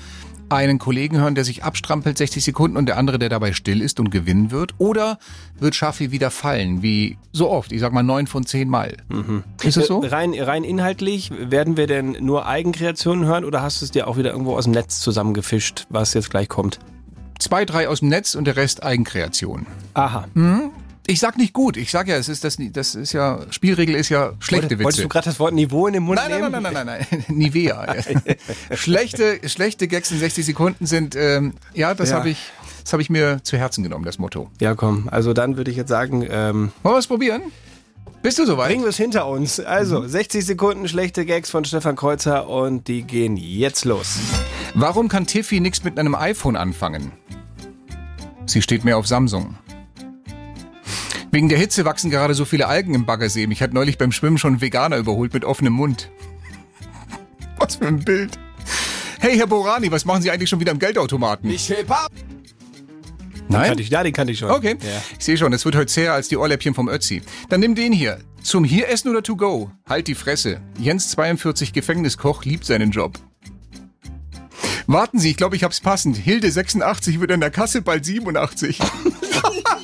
[0.55, 3.99] einen Kollegen hören, der sich abstrampelt 60 Sekunden und der andere, der dabei still ist
[3.99, 4.73] und gewinnen wird?
[4.77, 5.19] Oder
[5.59, 7.71] wird Schaffi wieder fallen, wie so oft?
[7.71, 8.97] Ich sag mal neun von zehn Mal.
[9.63, 10.01] Ist es so?
[10.03, 14.07] Äh, Rein, rein inhaltlich, werden wir denn nur Eigenkreationen hören oder hast du es dir
[14.07, 16.79] auch wieder irgendwo aus dem Netz zusammengefischt, was jetzt gleich kommt?
[17.39, 19.65] Zwei, drei aus dem Netz und der Rest Eigenkreation.
[19.95, 20.27] Aha.
[21.05, 21.75] Ich sag nicht gut.
[21.75, 24.97] Ich sag ja, es ist das, das ist ja, Spielregel ist ja schlechte Wolltest- Wolltest
[24.99, 25.01] Witze.
[25.03, 26.63] du gerade das Wort Niveau in den Mund Nein, nein, nehmen?
[26.63, 27.37] nein, nein, nein, nein, nein.
[27.37, 27.95] Nivea.
[28.73, 32.17] schlechte, schlechte Gags in 60 Sekunden sind, ähm, ja, das Ja.
[32.19, 32.37] habe ich,
[32.83, 34.49] das habe ich mir zu Herzen genommen, das Motto.
[34.61, 35.09] Ja, komm.
[35.11, 37.41] Also dann würde ich jetzt sagen, ähm, Wollen wir es probieren?
[38.21, 38.69] Bist du soweit?
[38.69, 39.59] bringen wir es hinter uns.
[39.59, 44.19] Also, 60 Sekunden schlechte Gags von Stefan Kreuzer und die gehen jetzt los.
[44.75, 47.11] Warum kann Tiffy nichts mit einem iPhone anfangen?
[48.45, 49.55] Sie steht mehr auf Samsung.
[51.31, 53.47] Wegen der Hitze wachsen gerade so viele Algen im Baggersee.
[53.47, 56.09] Mich hat neulich beim Schwimmen schon ein Veganer überholt mit offenem Mund.
[57.57, 58.37] Was für ein Bild.
[59.19, 61.49] Hey, Herr Borani, was machen Sie eigentlich schon wieder am Geldautomaten?
[61.49, 62.11] Ich heb ab.
[63.47, 63.67] Nein?
[63.69, 64.51] Kannte ich, ja, den kannte ich schon.
[64.51, 65.01] Okay, Ja.
[65.17, 67.21] ich sehe schon, es wird heute zäher als die Ohrläppchen vom Ötzi.
[67.49, 68.19] Dann nimm den hier.
[68.41, 69.71] Zum hier essen oder to go?
[69.87, 70.59] Halt die Fresse.
[70.77, 73.17] Jens 42 Gefängniskoch liebt seinen Job.
[74.87, 76.17] Warten Sie, ich glaube, ich hab's passend.
[76.17, 78.79] Hilde 86 wird an der Kasse bald 87.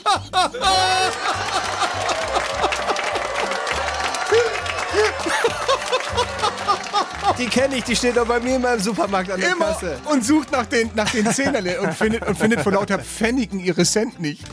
[7.38, 9.98] Die kenne ich, die steht doch bei mir immer im Supermarkt an der Immer Kasse.
[10.12, 13.84] und sucht nach den, nach den Zehnerle und findet, und findet vor lauter Pfennigen ihre
[13.86, 14.44] Cent nicht.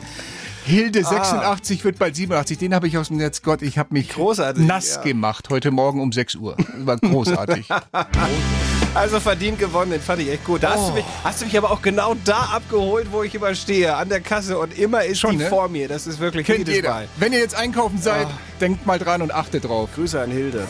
[0.65, 1.09] Hilde Ah.
[1.09, 2.59] 86 wird bald 87.
[2.59, 3.43] Den habe ich aus dem Netz.
[3.43, 5.03] Gott, ich habe mich Großartig, nass ja.
[5.03, 6.57] gemacht heute Morgen um 6 Uhr.
[6.79, 7.69] War großartig.
[8.97, 10.63] Also verdient gewonnen, den fand ich echt gut.
[10.63, 13.55] Da hast, du mich, hast du mich aber auch genau da abgeholt, wo ich immer
[13.55, 15.49] stehe, an der Kasse und immer ist Schon, die ne?
[15.49, 15.87] vor mir.
[15.89, 16.91] Das ist wirklich Kennt jedes jeder.
[16.91, 17.09] Mal.
[17.17, 18.27] Wenn ihr jetzt einkaufen seid,
[18.61, 19.91] denkt mal dran und achtet drauf.
[19.95, 20.67] Grüße an Hilde.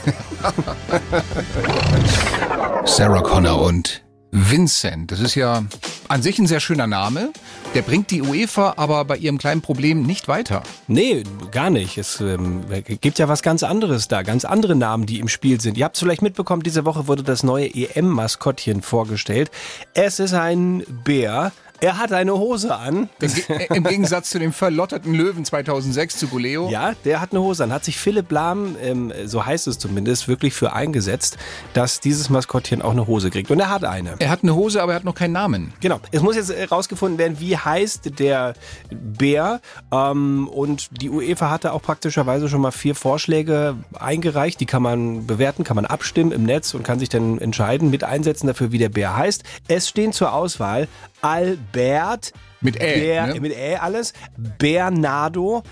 [2.84, 4.02] Sarah Connor und
[4.36, 5.10] Vincent.
[5.10, 5.64] Das ist ja
[6.08, 7.32] An sich ein sehr schöner Name.
[7.74, 10.62] Der bringt die UEFA aber bei ihrem kleinen Problem nicht weiter.
[10.88, 11.96] Nee, gar nicht.
[11.98, 12.64] Es ähm,
[13.00, 15.78] gibt ja was ganz anderes da, ganz andere Namen, die im Spiel sind.
[15.78, 19.50] Ihr habt es vielleicht mitbekommen, diese Woche wurde das neue EM-Maskottchen vorgestellt.
[19.94, 21.52] Es ist ein Bär.
[21.80, 23.08] Er hat eine Hose an.
[23.20, 23.32] Im,
[23.74, 26.68] Im Gegensatz zu dem verlotterten Löwen 2006 zu Goleo.
[26.70, 27.72] Ja, der hat eine Hose an.
[27.72, 31.36] Hat sich Philipp Lahm, ähm, so heißt es zumindest, wirklich für eingesetzt,
[31.74, 33.50] dass dieses Maskottchen auch eine Hose kriegt.
[33.50, 34.14] Und er hat eine.
[34.18, 35.72] Er hat eine Hose, aber er hat noch keinen Namen.
[35.80, 36.00] Genau.
[36.12, 38.54] Es muss jetzt herausgefunden werden, wie heißt der
[38.90, 39.60] Bär.
[39.92, 44.60] Ähm, und die UEFA hatte auch praktischerweise schon mal vier Vorschläge eingereicht.
[44.60, 48.04] Die kann man bewerten, kann man abstimmen im Netz und kann sich dann entscheiden, mit
[48.04, 49.44] einsetzen dafür, wie der Bär heißt.
[49.68, 50.88] Es stehen zur Auswahl
[51.26, 52.32] Albert.
[52.60, 53.40] Mit Ä, Bär, ne?
[53.40, 54.12] Mit Ä alles.
[54.58, 55.62] Bernardo,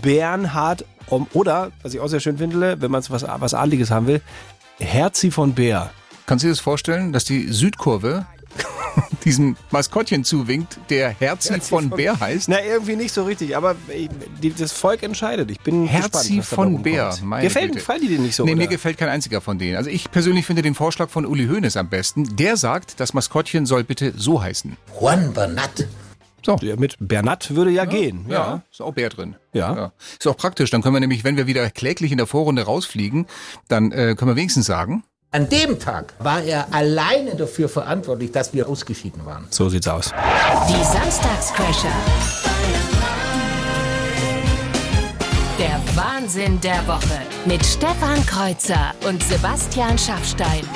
[0.00, 0.84] Bernhard
[1.34, 4.20] oder, was ich auch sehr schön finde, wenn man was, was Adliges haben will,
[4.78, 5.90] Herzi von Bär.
[6.26, 8.26] Kannst du dir das vorstellen, dass die Südkurve
[9.24, 12.48] diesem Maskottchen zuwinkt, der Herzi von Bär heißt?
[12.48, 14.08] Na, irgendwie nicht so richtig, aber ich,
[14.42, 15.50] die, das Volk entscheidet.
[15.50, 16.82] Ich bin Herzi gespannt, von.
[16.82, 17.14] Bär.
[17.22, 18.44] Meine Gefällt, gefallen die dir nicht so?
[18.44, 18.72] Nee, mir oder?
[18.72, 19.76] gefällt kein einziger von denen.
[19.76, 22.36] Also ich persönlich finde den Vorschlag von Uli Hoeneß am besten.
[22.36, 24.76] Der sagt, das Maskottchen soll bitte so heißen.
[25.00, 25.86] Juan Bernat.
[26.44, 26.56] So.
[26.60, 28.26] Ja, mit Bernat würde ja, gehen.
[28.28, 28.62] Ja, Ja.
[28.70, 29.36] ist auch Bär drin.
[29.52, 29.92] Ja.
[30.18, 30.70] Ist auch praktisch.
[30.70, 33.26] Dann können wir nämlich, wenn wir wieder kläglich in der Vorrunde rausfliegen,
[33.68, 38.52] dann äh, können wir wenigstens sagen, An dem Tag war er alleine dafür verantwortlich, dass
[38.52, 39.46] wir ausgeschieden waren.
[39.48, 40.12] So sieht's aus.
[40.68, 41.88] Die Samstagscrasher.
[45.58, 50.68] Der Wahnsinn der Woche mit Stefan Kreuzer und Sebastian Schaffstein.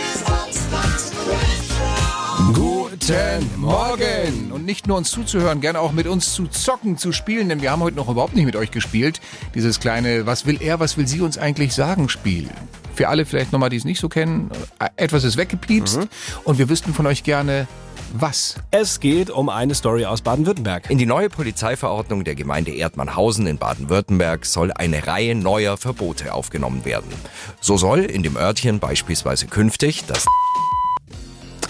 [2.55, 4.53] Guten Morgen!
[4.53, 7.73] Und nicht nur uns zuzuhören, gerne auch mit uns zu zocken, zu spielen, denn wir
[7.73, 9.21] haben heute noch überhaupt nicht mit euch gespielt.
[9.55, 12.49] Dieses kleine Was will er, was will sie uns eigentlich sagen Spiel.
[12.97, 16.09] Für alle vielleicht nochmal, die es nicht so kennen, äh, etwas ist weggepiepst
[16.45, 17.69] und wir wüssten von euch gerne,
[18.15, 18.57] was.
[18.71, 20.89] Es geht um eine Story aus Baden-Württemberg.
[20.89, 26.87] In die neue Polizeiverordnung der Gemeinde Erdmannhausen in Baden-Württemberg soll eine Reihe neuer Verbote aufgenommen
[26.87, 27.13] werden.
[27.61, 30.25] So soll in dem Örtchen beispielsweise künftig das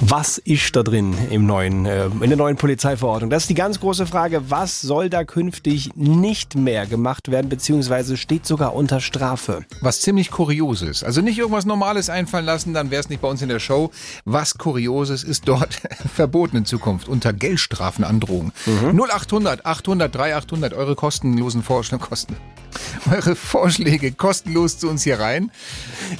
[0.00, 3.30] Was ist da drin im neuen, äh, in der neuen Polizeiverordnung?
[3.30, 4.50] Das ist die ganz große Frage.
[4.50, 9.64] Was soll da künftig nicht mehr gemacht werden, beziehungsweise steht sogar unter Strafe?
[9.80, 11.02] Was ziemlich Kurioses.
[11.02, 13.90] Also nicht irgendwas Normales einfallen lassen, dann wäre es nicht bei uns in der Show.
[14.26, 15.80] Was Kurioses ist dort
[16.14, 18.52] verboten in Zukunft unter Geldstrafen androhen.
[18.66, 22.37] 0800 800 3800 eure kostenlosen Vorschläge kosten.
[23.10, 25.50] Eure Vorschläge kostenlos zu uns hier rein.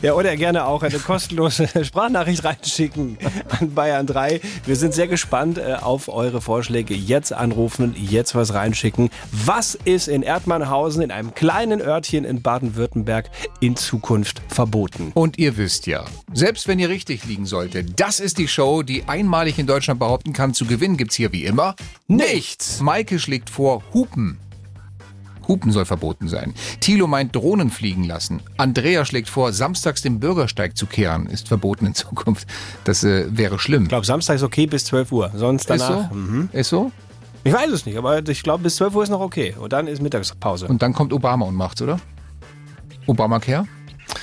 [0.03, 4.41] Ja, oder gerne auch eine kostenlose Sprachnachricht reinschicken an Bayern 3.
[4.65, 6.95] Wir sind sehr gespannt äh, auf eure Vorschläge.
[6.95, 9.11] Jetzt anrufen, jetzt was reinschicken.
[9.33, 15.13] Was ist in Erdmannhausen, in einem kleinen Örtchen in Baden-Württemberg, in Zukunft verboten?
[15.15, 19.05] Und ihr wisst ja, selbst wenn ihr richtig liegen solltet, das ist die Show, die
[19.07, 21.75] einmalig in Deutschland behaupten kann, zu gewinnen gibt's hier wie immer
[22.09, 22.81] nichts.
[22.81, 24.39] Maike schlägt vor Hupen.
[25.49, 26.55] Hupen soll verboten sein.
[26.81, 28.41] Thilo meint Drohnen fliegen lassen.
[28.57, 31.27] Andrea schlägt vor, samstags den Bürgersteig zu kehren.
[31.27, 32.49] Ist verboten in Zukunft.
[32.85, 33.85] Das äh, wäre schlimm.
[33.85, 35.31] Ich glaube, Samstag ist okay bis 12 Uhr.
[35.35, 36.11] Sonst Ist danach.
[36.11, 36.15] so?
[36.15, 36.49] Mhm.
[36.53, 36.93] Ist so?
[37.45, 39.55] Ich weiß es nicht, aber ich glaube, bis 12 Uhr ist noch okay.
[39.59, 40.67] Und dann ist Mittagspause.
[40.67, 42.01] Und dann kommt Obama und macht's, oder?
[43.07, 43.67] Obamacare?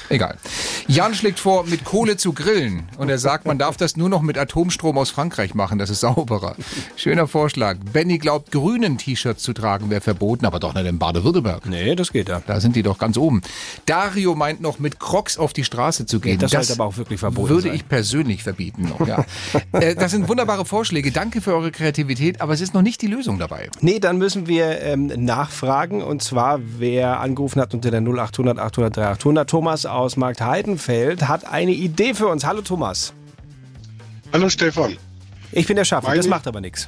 [0.09, 0.37] Egal.
[0.87, 2.83] Jan schlägt vor, mit Kohle zu grillen.
[2.97, 6.01] Und er sagt, man darf das nur noch mit Atomstrom aus Frankreich machen, das ist
[6.01, 6.55] sauberer.
[6.95, 7.77] Schöner Vorschlag.
[7.91, 11.65] Benny glaubt, grünen T-Shirts zu tragen wäre verboten, aber doch nicht in Baden-Württemberg.
[11.65, 12.41] Nee, das geht ja.
[12.45, 13.41] Da sind die doch ganz oben.
[13.85, 16.39] Dario meint noch, mit Crocs auf die Straße zu gehen.
[16.39, 17.75] das sollte aber auch wirklich verboten Würde sein.
[17.75, 18.89] ich persönlich verbieten.
[18.89, 19.25] Noch, ja.
[19.71, 21.11] äh, das sind wunderbare Vorschläge.
[21.11, 23.69] Danke für eure Kreativität, aber es ist noch nicht die Lösung dabei.
[23.81, 26.01] Nee, dann müssen wir ähm, nachfragen.
[26.01, 29.49] Und zwar, wer angerufen hat unter der 0800 800 3800.
[29.49, 30.41] Thomas aus Markt
[30.77, 32.43] Heidenfeld hat eine Idee für uns.
[32.45, 33.13] Hallo Thomas.
[34.31, 34.97] Hallo Stefan.
[35.51, 36.87] Ich bin der Schaffer, Meine- das macht aber nichts.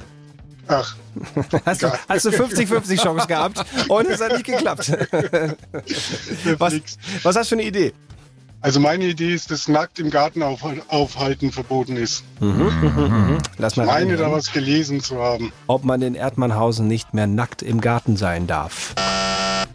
[0.68, 0.96] Ach,
[1.64, 4.90] Hast du, hast du 50-50 Chance gehabt und es hat nicht geklappt.
[6.58, 6.74] was,
[7.22, 7.92] was hast du für eine Idee?
[8.62, 12.24] also meine Idee ist, dass nackt im Garten auf, aufhalten verboten ist.
[12.40, 14.18] Lass Ich mal meine reinhören.
[14.18, 15.52] da was gelesen zu haben.
[15.68, 18.96] Ob man in Erdmannhausen nicht mehr nackt im Garten sein darf.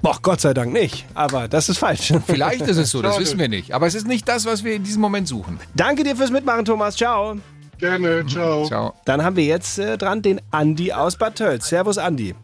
[0.04, 1.06] Ach, Gott sei Dank nicht.
[1.14, 2.14] Aber das ist falsch.
[2.26, 3.72] Vielleicht ist es so, das wissen wir nicht.
[3.74, 5.60] Aber es ist nicht das, was wir in diesem Moment suchen.
[5.76, 6.96] Danke dir fürs Mitmachen, Thomas.
[6.96, 7.38] Ciao.
[7.78, 8.66] Gerne, ciao.
[8.66, 8.94] Ciao.
[9.06, 11.68] Dann haben wir jetzt äh, dran den Andi aus Bad Tölz.
[11.70, 12.36] Servus, Andi.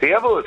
[0.00, 0.44] Servus.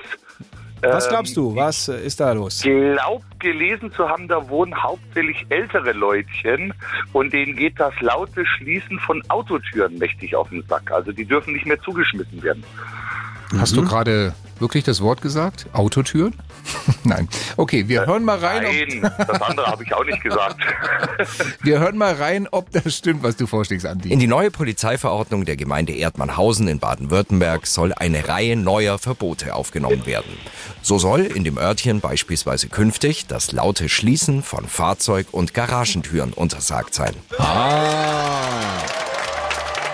[0.81, 1.55] Was Ähm, glaubst du?
[1.55, 2.61] Was äh, ist da los?
[2.63, 6.73] Glaubt gelesen zu haben, da wohnen hauptsächlich ältere Leutchen
[7.13, 10.91] und denen geht das laute Schließen von Autotüren mächtig auf den Sack.
[10.91, 12.63] Also die dürfen nicht mehr zugeschmissen werden.
[13.57, 15.65] Hast du gerade wirklich das Wort gesagt?
[15.73, 16.35] Autotüren?
[17.03, 17.27] Nein.
[17.57, 18.63] Okay, wir hören mal rein.
[19.01, 20.57] Nein, das andere habe ich auch nicht gesagt.
[21.63, 24.11] Wir hören mal rein, ob das stimmt, was du vorschlägst, Andi.
[24.11, 30.05] In die neue Polizeiverordnung der Gemeinde Erdmannhausen in Baden-Württemberg soll eine Reihe neuer Verbote aufgenommen
[30.05, 30.31] werden.
[30.81, 36.93] So soll in dem Örtchen beispielsweise künftig das laute Schließen von Fahrzeug- und Garagentüren untersagt
[36.93, 37.15] sein.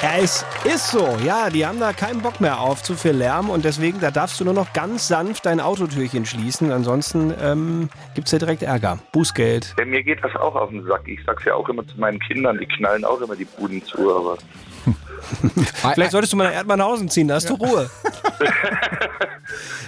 [0.01, 1.17] Ja, es ist so.
[1.23, 4.39] Ja, die haben da keinen Bock mehr auf zu viel Lärm und deswegen, da darfst
[4.39, 6.71] du nur noch ganz sanft dein Autotürchen schließen.
[6.71, 8.99] Ansonsten ähm, gibt es ja direkt Ärger.
[9.11, 9.75] Bußgeld.
[9.79, 11.07] Ja, mir geht das auch auf den Sack.
[11.07, 14.15] Ich sag's ja auch immer zu meinen Kindern, die knallen auch immer die Buden zu,
[14.15, 14.37] aber
[15.93, 17.89] Vielleicht solltest du mal nach Erdmannhausen ziehen, da hast du Ruhe.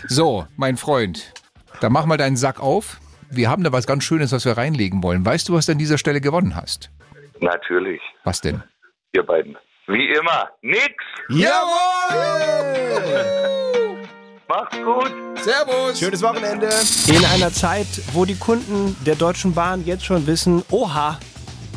[0.08, 1.34] So, mein Freund,
[1.82, 3.00] dann mach mal deinen Sack auf.
[3.30, 5.24] Wir haben da was ganz Schönes, was wir reinlegen wollen.
[5.24, 6.90] Weißt du, was du an dieser Stelle gewonnen hast?
[7.42, 8.02] natürlich.
[8.24, 8.64] Was denn?
[9.14, 9.56] Ihr beiden.
[9.92, 10.94] Wie immer, nix.
[11.30, 11.50] Jawohl!
[14.48, 15.12] Macht's gut.
[15.44, 15.98] Servus!
[15.98, 16.70] Schönes Wochenende.
[17.08, 21.18] In einer Zeit, wo die Kunden der Deutschen Bahn jetzt schon wissen, oha,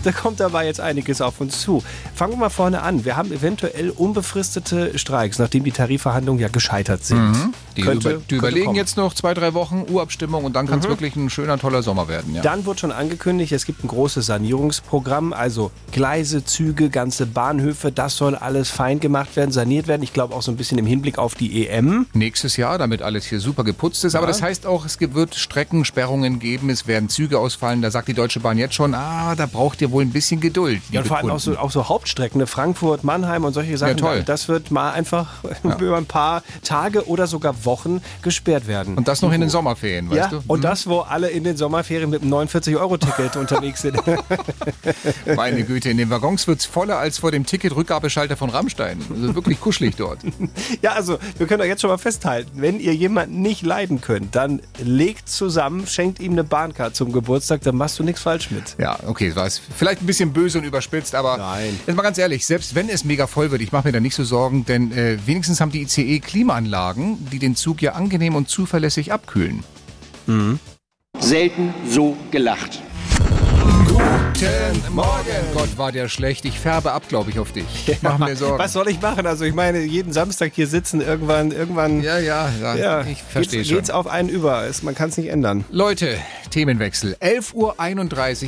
[0.04, 1.82] da kommt aber jetzt einiges auf uns zu.
[2.14, 3.06] Fangen wir mal vorne an.
[3.06, 7.30] Wir haben eventuell unbefristete Streiks, nachdem die Tarifverhandlungen ja gescheitert sind.
[7.30, 7.54] Mhm.
[7.76, 8.76] Die, Könnte- über, die überlegen kommen.
[8.76, 10.90] jetzt noch zwei, drei Wochen Urabstimmung und dann kann es Mhm.
[10.90, 12.34] wirklich ein schöner, toller Sommer werden.
[12.34, 12.42] Ja.
[12.42, 18.16] Dann wurde schon angekündigt, es gibt ein großes Sanierungsprogramm, also Gleise, Züge, ganze Bahnhöfe, das
[18.16, 20.02] soll alles fein gemacht werden, saniert werden.
[20.02, 22.06] Ich glaube auch so ein bisschen im Hinblick auf die EM.
[22.12, 24.14] Nächstes Jahr, damit alles hier super geputzt ist.
[24.14, 24.32] Aber Ja.
[24.32, 27.82] das heißt auch, es wird Streckensperrungen geben, es werden Züge ausfallen.
[27.82, 30.80] Da sagt die Deutsche Bahn jetzt schon, ah, da braucht ihr wohl ein bisschen Geduld.
[30.90, 32.46] Ja, und vor allem auch so, auch so Hauptstrecken, ne?
[32.46, 33.96] Frankfurt, Mannheim und solche Sachen.
[33.96, 34.22] toll.
[34.24, 35.28] Das wird mal einfach
[35.64, 38.96] über ein paar Tage oder sogar Wochen gesperrt werden.
[38.96, 40.42] Und das noch in den Sommerferien, ja, weißt du?
[40.46, 44.00] und das, wo alle in den Sommerferien mit einem 49-Euro-Ticket unterwegs sind.
[45.36, 48.98] Meine Güte, in den Waggons wird es voller als vor dem Ticketrückgabeschalter von Rammstein.
[49.10, 50.20] Also wirklich kuschelig dort.
[50.80, 54.34] Ja, also wir können doch jetzt schon mal festhalten, wenn ihr jemanden nicht leiden könnt,
[54.34, 58.76] dann legt zusammen, schenkt ihm eine Bahncard zum Geburtstag, dann machst du nichts falsch mit.
[58.78, 61.78] Ja, okay, das war vielleicht ein bisschen böse und überspitzt, aber Nein.
[61.86, 64.14] jetzt mal ganz ehrlich, selbst wenn es mega voll wird, ich mache mir da nicht
[64.14, 68.48] so Sorgen, denn äh, wenigstens haben die ICE Klimaanlagen, die den Zug ja angenehm und
[68.48, 69.62] zuverlässig abkühlen.
[71.18, 72.80] Selten so gelacht.
[74.06, 75.12] Guten Morgen!
[75.54, 76.44] Gott, war der schlecht.
[76.44, 77.64] Ich färbe ab, glaube ich, auf dich.
[78.02, 78.58] Mach mir Sorgen.
[78.58, 79.26] Was soll ich machen?
[79.26, 83.68] Also ich meine, jeden Samstag hier sitzen, irgendwann, irgendwann Ja, ja, ja, ich verstehe geht's,
[83.68, 83.76] schon.
[83.78, 84.64] geht's auf einen über.
[84.66, 85.64] Es- Man kann es nicht ändern.
[85.70, 86.16] Leute,
[86.50, 87.16] Themenwechsel.
[87.20, 87.54] 11.31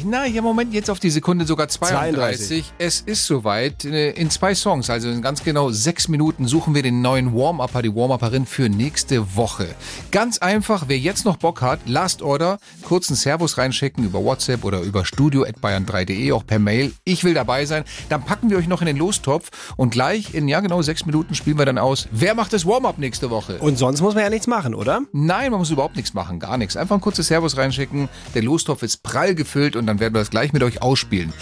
[0.04, 0.10] Uhr.
[0.10, 2.48] Na, ja, Moment, jetzt auf die Sekunde sogar 32.
[2.48, 2.72] 32.
[2.78, 3.84] Es ist soweit.
[3.84, 7.82] Äh, In zwei Songs, also in ganz genau sechs Minuten, suchen wir den neuen Warm-Upper,
[7.82, 9.68] die Warm-Upperin für nächste Woche.
[10.10, 14.80] Ganz einfach, wer jetzt noch Bock hat, Last Order, kurzen Servus reinschicken über WhatsApp oder
[14.80, 15.04] über
[15.44, 16.92] studio.bayern3.de, auch per Mail.
[17.04, 17.85] Ich will dabei sein.
[18.09, 21.35] Dann packen wir euch noch in den Lostopf und gleich in, ja genau, sechs Minuten
[21.35, 22.09] spielen wir dann aus.
[22.11, 23.59] Wer macht das Warm-Up nächste Woche?
[23.59, 25.02] Und sonst muss man ja nichts machen, oder?
[25.12, 26.76] Nein, man muss überhaupt nichts machen, gar nichts.
[26.76, 28.09] Einfach ein kurzes Servus reinschicken.
[28.35, 31.33] Der Lostopf ist prall gefüllt und dann werden wir das gleich mit euch ausspielen.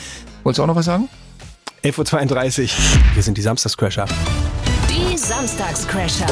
[0.42, 1.08] Wolltest du auch noch was sagen?
[1.84, 2.68] 11.32 Uhr.
[3.14, 4.06] Wir sind die Samstagscrasher.
[4.88, 6.26] Die Samstagscrasher.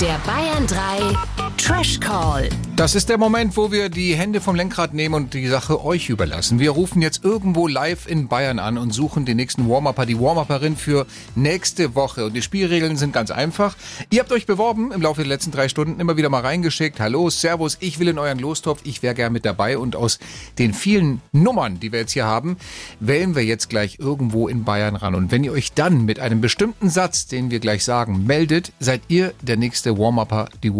[0.00, 2.48] Der Bayern 3 Trash Call.
[2.74, 6.08] Das ist der Moment, wo wir die Hände vom Lenkrad nehmen und die Sache euch
[6.08, 6.58] überlassen.
[6.58, 10.76] Wir rufen jetzt irgendwo live in Bayern an und suchen den nächsten Warm-Upper, die Warm-Upperin
[10.76, 12.24] für nächste Woche.
[12.24, 13.76] Und die Spielregeln sind ganz einfach.
[14.10, 16.98] Ihr habt euch beworben im Laufe der letzten drei Stunden immer wieder mal reingeschickt.
[16.98, 19.78] Hallo, Servus, ich will in euren Lostopf, ich wäre gern mit dabei.
[19.78, 20.18] Und aus
[20.58, 22.56] den vielen Nummern, die wir jetzt hier haben,
[22.98, 25.14] wählen wir jetzt gleich irgendwo in Bayern ran.
[25.14, 29.02] Und wenn ihr euch dann mit einem bestimmten Satz, den wir gleich sagen, meldet, seid
[29.06, 30.74] ihr der nächste Warm-Upper, die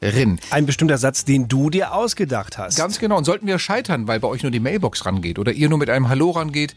[0.00, 0.40] Warm-Upperin.
[0.50, 2.76] Ein bestimmter Satz, den du dir ausgedacht hast.
[2.76, 3.18] Ganz genau.
[3.18, 5.90] Und sollten wir scheitern, weil bei euch nur die Mailbox rangeht oder ihr nur mit
[5.90, 6.74] einem Hallo rangeht,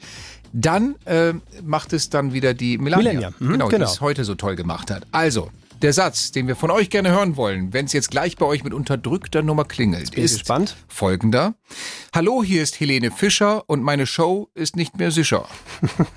[0.51, 1.33] dann äh,
[1.63, 3.13] macht es dann wieder die Melania.
[3.13, 3.85] Melania, mhm, genau, genau.
[3.85, 5.07] die es heute so toll gemacht hat.
[5.11, 5.49] Also,
[5.81, 8.63] der Satz, den wir von euch gerne hören wollen, wenn es jetzt gleich bei euch
[8.63, 10.75] mit unterdrückter Nummer klingelt, ist gespannt.
[10.87, 11.55] folgender.
[12.13, 15.47] Hallo, hier ist Helene Fischer und meine Show ist nicht mehr sicher.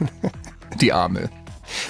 [0.81, 1.31] die Arme.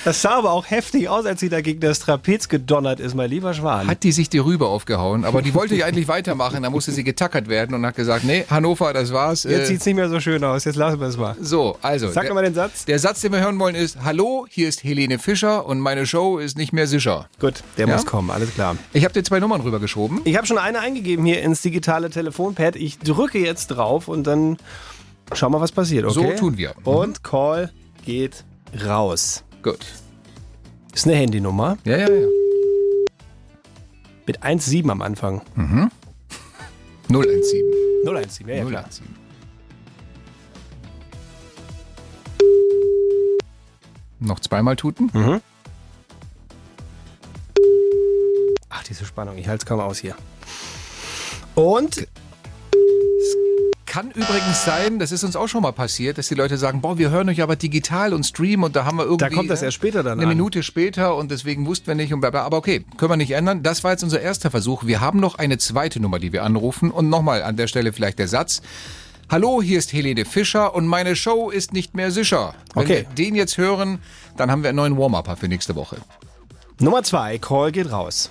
[0.04, 3.30] Das sah aber auch heftig aus, als sie da gegen das Trapez gedonnert ist, mein
[3.30, 3.86] lieber Schwan.
[3.86, 7.04] Hat die sich die Rübe aufgehauen, aber die wollte ja eigentlich weitermachen, da musste sie
[7.04, 9.44] getackert werden und hat gesagt, nee, Hannover, das war's.
[9.44, 11.36] Jetzt Äh, sieht's nicht mehr so schön aus, jetzt lassen wir es mal.
[11.40, 12.08] So, also.
[12.08, 12.84] Sag der- doch mal den Satz.
[12.84, 16.38] Der Satz, den wir hören wollen, ist: Hallo, hier ist Helene Fischer und meine Show
[16.38, 17.28] ist nicht mehr sicher.
[17.40, 17.94] Gut, der Ja?
[17.94, 18.76] muss kommen, alles klar.
[18.92, 20.20] Ich habe dir zwei Nummern rübergeschoben.
[20.24, 22.76] Ich habe schon eine eingegeben hier ins digitale Telefonpad.
[22.76, 24.56] Ich drücke jetzt drauf und dann
[25.32, 26.14] schauen wir, was passiert, okay?
[26.14, 26.74] So tun wir.
[26.84, 27.72] Und Call
[28.04, 28.44] geht
[28.86, 29.42] raus.
[29.66, 29.84] Gut.
[30.94, 32.28] Ist eine Handynummer Ja, ja, ja.
[34.24, 35.42] mit 17 am Anfang.
[35.56, 35.90] Mhm.
[37.08, 37.64] 017.
[38.04, 38.84] 017, ja, ja klar.
[38.88, 39.06] 017.
[44.20, 45.10] Noch zweimal tuten.
[45.12, 45.40] Mhm.
[48.88, 49.36] diese Spannung.
[49.36, 50.14] Ich halte es kaum aus hier.
[51.56, 52.06] Und
[53.96, 56.98] Kann übrigens sein, das ist uns auch schon mal passiert, dass die Leute sagen, boah,
[56.98, 59.24] wir hören euch aber digital und streamen und da haben wir irgendwie...
[59.24, 60.36] Da kommt das erst später dann Eine an.
[60.36, 62.42] Minute später und deswegen wussten wir nicht und bla bla.
[62.42, 63.62] Aber okay, können wir nicht ändern.
[63.62, 64.84] Das war jetzt unser erster Versuch.
[64.84, 66.90] Wir haben noch eine zweite Nummer, die wir anrufen.
[66.90, 68.60] Und nochmal an der Stelle vielleicht der Satz.
[69.30, 72.54] Hallo, hier ist Helene Fischer und meine Show ist nicht mehr sicher.
[72.74, 73.06] Wenn Okay.
[73.08, 74.00] wir den jetzt hören,
[74.36, 75.96] dann haben wir einen neuen Warm-Upper für nächste Woche.
[76.80, 78.30] Nummer zwei, Call geht raus.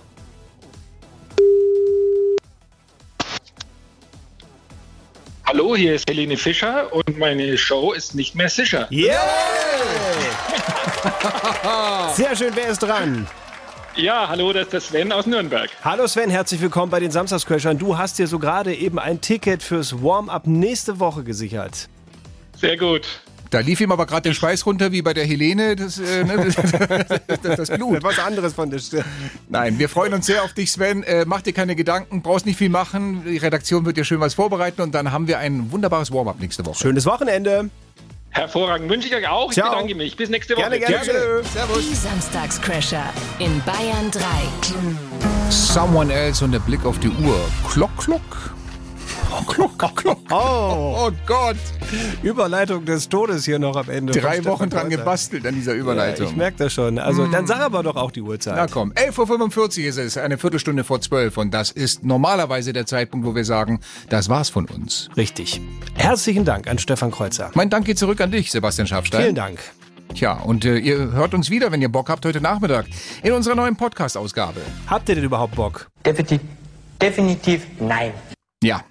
[5.48, 8.88] Hallo, hier ist Helene Fischer und meine Show ist nicht mehr sicher.
[8.92, 9.22] Yeah!
[12.16, 13.28] Sehr schön, wer ist dran?
[13.96, 15.70] Ja, hallo, das ist der Sven aus Nürnberg.
[15.84, 17.78] Hallo Sven, herzlich willkommen bei den Samstagscrashern.
[17.78, 21.90] Du hast dir so gerade eben ein Ticket fürs Warm-up nächste Woche gesichert.
[22.58, 23.08] Sehr gut.
[23.56, 26.36] Da lief ihm aber gerade der Schweiß runter, wie bei der Helene, das, äh, ne,
[27.28, 28.04] das, das, das Blut.
[28.04, 29.06] Was anderes von der Stirn.
[29.48, 31.04] Nein, wir freuen uns sehr auf dich, Sven.
[31.04, 33.24] Äh, mach dir keine Gedanken, brauchst nicht viel machen.
[33.26, 36.66] Die Redaktion wird dir schön was vorbereiten und dann haben wir ein wunderbares Warm-up nächste
[36.66, 36.80] Woche.
[36.80, 37.70] Schönes Wochenende.
[38.32, 38.90] Hervorragend.
[38.90, 39.52] Wünsche ich euch auch.
[39.52, 39.70] Ich Ciao.
[39.70, 40.18] bedanke mich.
[40.18, 40.64] Bis nächste Woche.
[40.64, 40.98] Gerne, gerne.
[40.98, 41.54] Tschüss.
[41.54, 41.90] Servus.
[41.90, 43.06] Die Samstagscrasher
[43.40, 44.20] in Bayern 3.
[45.50, 47.40] Someone else und der Blick auf die Uhr.
[47.72, 48.54] Klock, klock.
[50.32, 51.58] Oh, Oh Gott.
[52.24, 54.14] Überleitung des Todes hier noch am Ende.
[54.14, 56.28] Drei Wochen dran gebastelt an dieser Ja, Überleitung.
[56.28, 56.98] ich merke das schon.
[56.98, 58.56] Also, dann sag aber doch auch die Uhrzeit.
[58.56, 62.86] Na komm, 11.45 Uhr ist es, eine Viertelstunde vor 12 und das ist normalerweise der
[62.86, 65.10] Zeitpunkt, wo wir sagen, das war's von uns.
[65.16, 65.62] Richtig.
[65.96, 67.52] Herzlichen Dank an Stefan Kreuzer.
[67.54, 69.22] Mein Dank geht zurück an dich, Sebastian Schafstein.
[69.22, 69.60] Vielen Dank.
[70.14, 72.86] Tja, und äh, ihr hört uns wieder, wenn ihr Bock habt, heute Nachmittag
[73.24, 74.62] in unserer neuen Podcast-Ausgabe.
[74.88, 75.88] Habt ihr denn überhaupt Bock?
[76.06, 76.42] Definitiv,
[77.02, 78.12] definitiv nein.
[78.64, 78.82] Ja,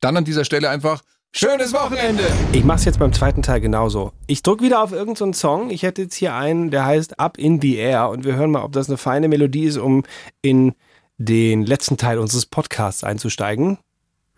[0.00, 2.24] dann an dieser Stelle einfach schönes Wochenende.
[2.52, 4.12] Ich mach's jetzt beim zweiten Teil genauso.
[4.26, 5.70] Ich drück wieder auf irgendeinen Song.
[5.70, 8.62] Ich hätte jetzt hier einen, der heißt Up in the Air und wir hören mal,
[8.62, 10.04] ob das eine feine Melodie ist, um
[10.42, 10.74] in
[11.18, 13.78] den letzten Teil unseres Podcasts einzusteigen.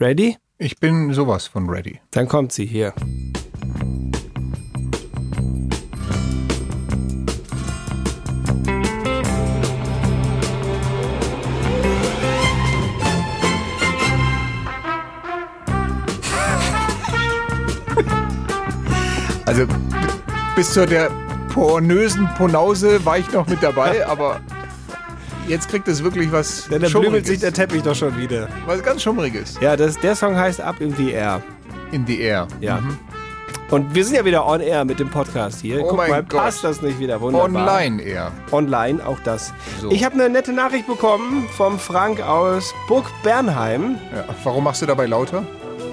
[0.01, 0.37] Ready?
[0.59, 2.01] Ich bin sowas von ready.
[2.11, 2.95] Dann kommt sie hier.
[20.61, 21.11] Bis zu der
[21.55, 24.43] pornösen Ponause war ich noch mit dabei, aber
[25.49, 28.47] jetzt kriegt es wirklich was Denn dann blügelt sich der Teppich doch schon wieder.
[28.67, 29.59] Was ganz Schummriges.
[29.63, 31.43] Ja, das, der Song heißt Up in the Air.
[31.93, 32.47] In the Air.
[32.61, 32.77] Ja.
[32.77, 32.99] Mhm.
[33.71, 35.81] Und wir sind ja wieder on air mit dem Podcast hier.
[35.81, 36.41] Oh Guck mein mal, Gott.
[36.41, 37.23] passt das nicht wieder?
[37.23, 37.67] Wunderbar.
[37.67, 38.31] Online eher.
[38.53, 39.55] Online, auch das.
[39.81, 39.91] So.
[39.91, 43.97] Ich habe eine nette Nachricht bekommen vom Frank aus Burg Bernheim.
[44.15, 45.43] Ja, warum machst du dabei lauter?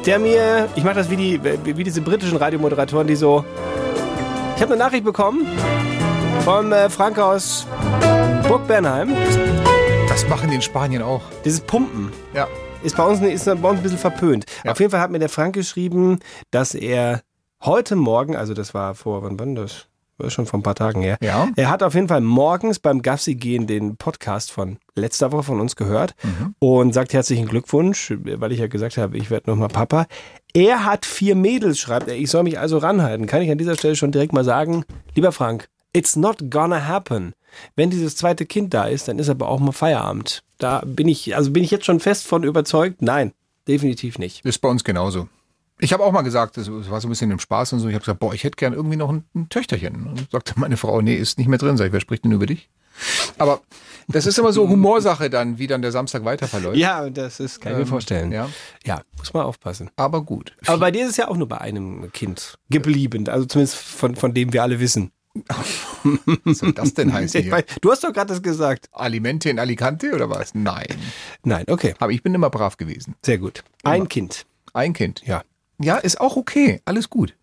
[0.08, 3.44] der mir, ich mache das wie, die, wie diese britischen Radiomoderatoren, die so,
[4.58, 5.48] ich habe eine Nachricht bekommen
[6.44, 7.68] vom äh, Frank aus
[8.48, 9.14] Burg Bernheim.
[10.10, 11.22] Das machen die in Spanien auch.
[11.46, 12.48] Dieses Pumpen Ja.
[12.84, 14.46] ist bei uns, ist bei uns ein bisschen verpönt.
[14.64, 14.72] Ja.
[14.72, 17.22] Auf jeden Fall hat mir der Frank geschrieben, dass er
[17.64, 19.86] heute Morgen, also das war vor, wann war das?
[20.20, 21.18] War schon vor ein paar Tagen her.
[21.22, 21.48] Ja.
[21.56, 25.60] Er hat auf jeden Fall morgens beim Gassi gehen den Podcast von letzter Woche von
[25.62, 26.56] uns gehört Mhm.
[26.58, 30.08] und sagt herzlichen Glückwunsch, weil ich ja gesagt habe, ich werde nochmal Papa.
[30.54, 32.16] Er hat vier Mädels, schreibt er.
[32.16, 33.28] Ich soll mich also ranhalten.
[33.28, 37.34] Kann ich an dieser Stelle schon direkt mal sagen, lieber Frank, it's not gonna happen.
[37.76, 40.44] Wenn dieses zweite Kind da ist, dann ist aber auch mal Feierabend.
[40.58, 43.04] Da bin ich, also bin ich jetzt schon fest von überzeugt.
[43.04, 43.34] Nein,
[43.68, 44.44] definitiv nicht.
[44.44, 45.28] Ist bei uns genauso.
[45.80, 47.88] Ich habe auch mal gesagt, das war so ein bisschen im Spaß und so.
[47.88, 50.08] Ich habe gesagt, boah, ich hätte gern irgendwie noch ein, ein Töchterchen.
[50.08, 51.78] Und sagte meine Frau, nee, ist nicht mehr drin.
[51.78, 52.70] Sag ich, wer spricht denn über dich?
[53.38, 53.62] Aber
[54.08, 56.78] das ist immer so Humorsache dann, wie dann der Samstag weiter verläuft.
[56.78, 58.32] Ja, das ist, kann ich mir Ähm, vorstellen.
[58.32, 58.50] Ja.
[58.86, 59.92] Ja, muss man aufpassen.
[59.98, 60.56] Aber gut.
[60.66, 63.30] Aber bei dir ist es ja auch nur bei einem Kind geblieben.
[63.30, 65.12] Also zumindest von, von dem wir alle wissen.
[66.44, 67.52] Was soll das denn heißen hier?
[67.52, 68.90] weiß, du hast doch gerade das gesagt.
[68.92, 70.56] Alimente in Alicante oder was?
[70.56, 70.88] Nein.
[71.44, 71.94] Nein, okay.
[72.00, 73.14] Aber ich bin immer brav gewesen.
[73.24, 73.64] Sehr gut.
[73.84, 74.08] Ein Immer.
[74.08, 74.46] Kind.
[74.74, 75.22] Ein Kind.
[75.28, 75.44] Ja.
[75.82, 76.82] Ja, ist auch okay.
[76.86, 77.34] Alles gut.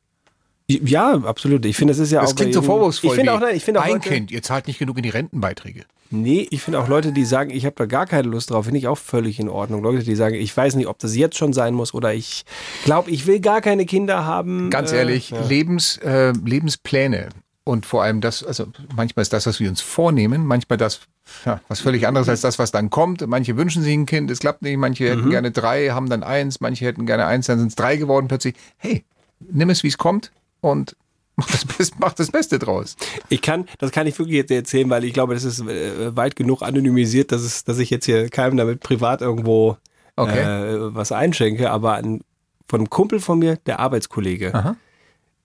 [0.69, 1.65] Ja, absolut.
[1.67, 2.37] Ich finde, das ist ja Das auch.
[2.37, 3.11] klingt bei so vorwurfsvoll.
[3.11, 5.03] Ich finde auch, nein, ich finde auch ein Leute, Kind, ihr zahlt nicht genug in
[5.03, 5.85] die Rentenbeiträge.
[6.11, 8.79] Nee, ich finde auch Leute, die sagen, ich habe da gar keine Lust drauf, finde
[8.79, 9.83] ich auch völlig in Ordnung.
[9.83, 12.45] Leute, die sagen, ich weiß nicht, ob das jetzt schon sein muss oder ich
[12.85, 14.71] glaube, ich will gar keine Kinder haben.
[14.71, 15.43] Ganz Äh, ehrlich, ja.
[15.45, 17.29] Lebens, äh, Lebenspläne
[17.65, 18.67] und vor allem das, also
[18.97, 21.01] manchmal ist das, was wir uns vornehmen, manchmal das,
[21.45, 23.27] ja, was völlig anderes als das, was dann kommt.
[23.27, 25.31] Manche wünschen sich ein Kind, es klappt nicht, manche hätten Mhm.
[25.31, 28.55] gerne drei, haben dann eins, manche hätten gerne eins, dann sind es drei geworden plötzlich.
[28.77, 29.05] Hey,
[29.41, 30.97] nimm es, wie es kommt und
[31.37, 32.97] mach das, Best, mach das Beste draus.
[33.29, 36.37] Ich kann, das kann ich wirklich jetzt erzählen, weil ich glaube, das ist äh, weit
[36.37, 39.77] genug anonymisiert, dass, es, dass ich jetzt hier keinem damit privat irgendwo
[40.17, 40.43] Okay.
[40.43, 41.73] äh, was einschenke.
[41.73, 42.21] Aber ein,
[42.69, 44.77] von einem Kumpel von mir, der Arbeitskollege, Aha.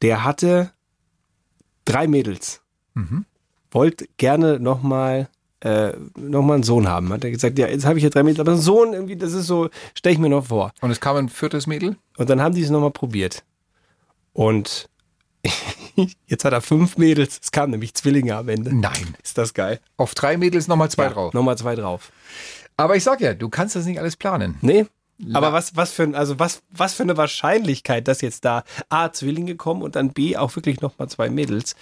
[0.04, 0.72] der hatte
[1.86, 2.62] drei Mädels.
[2.94, 3.26] Mhm.
[3.72, 5.28] Wollte gerne nochmal
[5.62, 7.12] äh, nochmal einen Sohn haben.
[7.12, 9.34] Hat er gesagt, ja, jetzt habe ich ja drei Mädels, aber ein Sohn, irgendwie, das
[9.34, 10.72] ist so, stelle ich mir noch vor.
[10.82, 11.98] Und es kam ein viertes Mädel?
[12.18, 13.44] Und dann haben die es nochmal probiert.
[14.34, 14.90] Und
[16.28, 17.40] jetzt hat er fünf Mädels.
[17.42, 18.76] Es kamen nämlich Zwillinge am Ende.
[18.76, 19.16] Nein.
[19.24, 19.80] Ist das geil?
[19.98, 21.34] Auf drei Mädels nochmal zwei Ja, drauf.
[21.34, 22.12] Nochmal zwei drauf.
[22.78, 24.58] Aber ich sag ja, du kannst das nicht alles planen.
[24.62, 24.86] Nee.
[25.34, 29.12] Aber was, was für ein, also was, was für eine Wahrscheinlichkeit, dass jetzt da A,
[29.12, 31.76] Zwillinge kommen und dann B, auch wirklich nochmal zwei Mädels.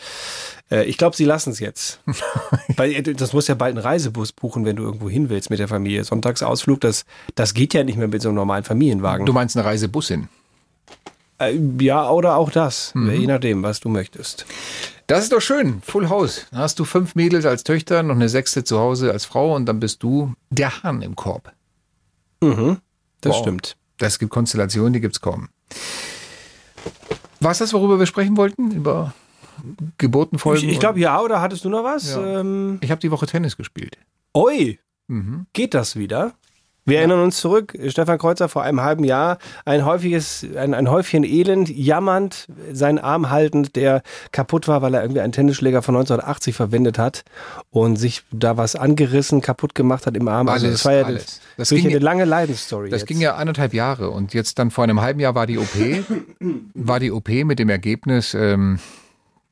[0.72, 2.02] Äh, ich glaube, sie lassen es jetzt.
[2.76, 5.60] Weil äh, das muss ja bald einen Reisebus buchen, wenn du irgendwo hin willst mit
[5.60, 6.04] der Familie.
[6.04, 9.26] Sonntagsausflug, das, das geht ja nicht mehr mit so einem normalen Familienwagen.
[9.26, 10.30] Du meinst eine Reisebussin?
[11.40, 12.92] Äh, ja, oder auch das.
[12.96, 13.12] Mhm.
[13.12, 14.48] Je nachdem, was du möchtest.
[15.06, 15.82] Das ist doch schön.
[15.84, 16.48] Full House.
[16.52, 19.68] Dann hast du fünf Mädels als Töchter, noch eine sechste zu Hause als Frau und
[19.68, 21.54] dann bist du der Hahn im Korb.
[22.42, 22.78] Mhm.
[23.22, 23.42] Das Wow.
[23.42, 23.78] stimmt.
[23.98, 25.50] Das gibt Konstellationen, die gibt's kaum.
[27.40, 28.72] War es das, worüber wir sprechen wollten?
[28.72, 29.14] Über
[29.98, 30.66] Geburtenfolgen?
[30.68, 32.12] Ich, ich glaube, ja, oder hattest du noch was?
[32.12, 32.40] Ja.
[32.42, 33.98] Ähm, Ich habe die Woche Tennis gespielt.
[34.36, 35.46] oi, Mhm.
[35.54, 36.34] geht das wieder?
[36.88, 41.26] Wir erinnern uns zurück, Stefan Kreuzer vor einem halben Jahr, ein häufiges, ein, ein Häufchen
[41.26, 46.56] Elend, jammernd, seinen Arm haltend, der kaputt war, weil er irgendwie einen Tennisschläger von 1980
[46.56, 47.26] verwendet hat
[47.72, 50.48] und sich da was angerissen, kaputt gemacht hat im Arm.
[50.48, 51.42] also Alles, das war ja alles.
[51.58, 52.90] Das, ging eine ja- lange Leidensstory.
[52.90, 53.08] Das jetzt.
[53.10, 55.68] ging ja anderthalb Jahre und jetzt dann vor einem halben Jahr war die OP,
[56.74, 58.80] war die OP mit dem Ergebnis, ähm,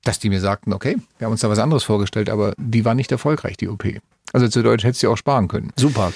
[0.06, 2.96] dass die mir sagten, okay, wir haben uns da was anderes vorgestellt, aber die war
[2.96, 3.84] nicht erfolgreich, die OP.
[4.32, 5.72] Also zu Deutsch hättest du auch sparen können.
[5.78, 6.14] Super.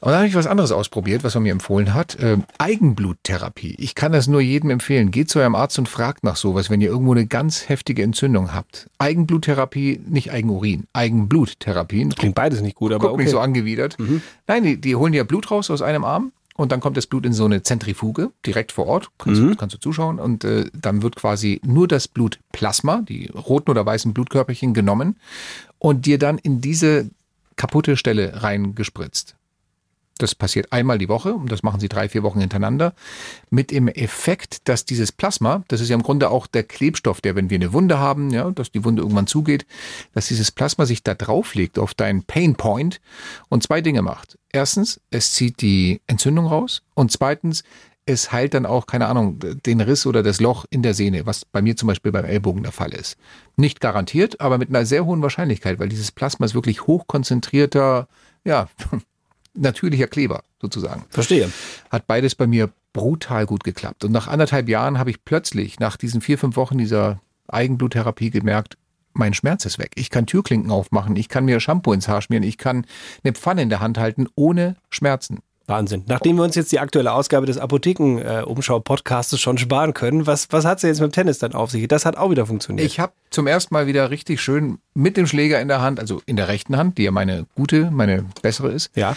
[0.00, 2.16] Und dann habe ich was anderes ausprobiert, was man mir empfohlen hat.
[2.20, 3.74] Ähm, Eigenbluttherapie.
[3.78, 5.10] Ich kann das nur jedem empfehlen.
[5.10, 8.54] Geht zu eurem Arzt und fragt nach sowas, wenn ihr irgendwo eine ganz heftige Entzündung
[8.54, 8.88] habt.
[8.98, 10.84] Eigenbluttherapie, nicht Eigenurin.
[10.92, 12.08] Eigenbluttherapie.
[12.10, 13.32] Klingt beides nicht gut, aber Guck mich okay.
[13.32, 13.96] so angewidert.
[14.46, 17.26] Nein, die, die holen ja Blut raus aus einem Arm und dann kommt das Blut
[17.26, 19.10] in so eine Zentrifuge direkt vor Ort.
[19.18, 19.50] Kannst, Mhm.
[19.50, 23.84] du, kannst du zuschauen und äh, dann wird quasi nur das Blutplasma, die roten oder
[23.84, 25.16] weißen Blutkörperchen genommen
[25.78, 27.10] und dir dann in diese
[27.56, 29.34] kaputte Stelle reingespritzt.
[30.18, 32.92] Das passiert einmal die Woche und das machen sie drei, vier Wochen hintereinander.
[33.50, 37.36] Mit dem Effekt, dass dieses Plasma, das ist ja im Grunde auch der Klebstoff, der,
[37.36, 39.66] wenn wir eine Wunde haben, ja, dass die Wunde irgendwann zugeht,
[40.12, 43.00] dass dieses Plasma sich da drauflegt auf deinen Pain Point
[43.48, 44.38] und zwei Dinge macht.
[44.52, 47.62] Erstens, es zieht die Entzündung raus und zweitens,
[48.08, 51.44] es heilt dann auch, keine Ahnung, den Riss oder das Loch in der Sehne, was
[51.44, 53.18] bei mir zum Beispiel beim Ellbogen der Fall ist.
[53.56, 58.08] Nicht garantiert, aber mit einer sehr hohen Wahrscheinlichkeit, weil dieses Plasma ist wirklich hochkonzentrierter,
[58.44, 58.68] ja,
[59.58, 61.04] natürlicher Kleber sozusagen.
[61.10, 61.50] Verstehe.
[61.90, 64.04] Hat beides bei mir brutal gut geklappt.
[64.04, 68.76] Und nach anderthalb Jahren habe ich plötzlich, nach diesen vier, fünf Wochen dieser Eigenbluttherapie gemerkt,
[69.12, 69.92] mein Schmerz ist weg.
[69.96, 72.86] Ich kann Türklinken aufmachen, ich kann mir Shampoo ins Haar schmieren, ich kann
[73.24, 75.40] eine Pfanne in der Hand halten ohne Schmerzen.
[75.68, 76.04] Wahnsinn.
[76.06, 80.80] Nachdem wir uns jetzt die aktuelle Ausgabe des Apotheken-Umschau-Podcastes schon sparen können, was, was hat
[80.80, 81.86] sie jetzt mit dem Tennis dann auf sich?
[81.88, 82.86] Das hat auch wieder funktioniert.
[82.86, 86.22] Ich habe zum ersten Mal wieder richtig schön mit dem Schläger in der Hand, also
[86.26, 89.14] in der rechten Hand, die ja meine gute, meine bessere ist, ja.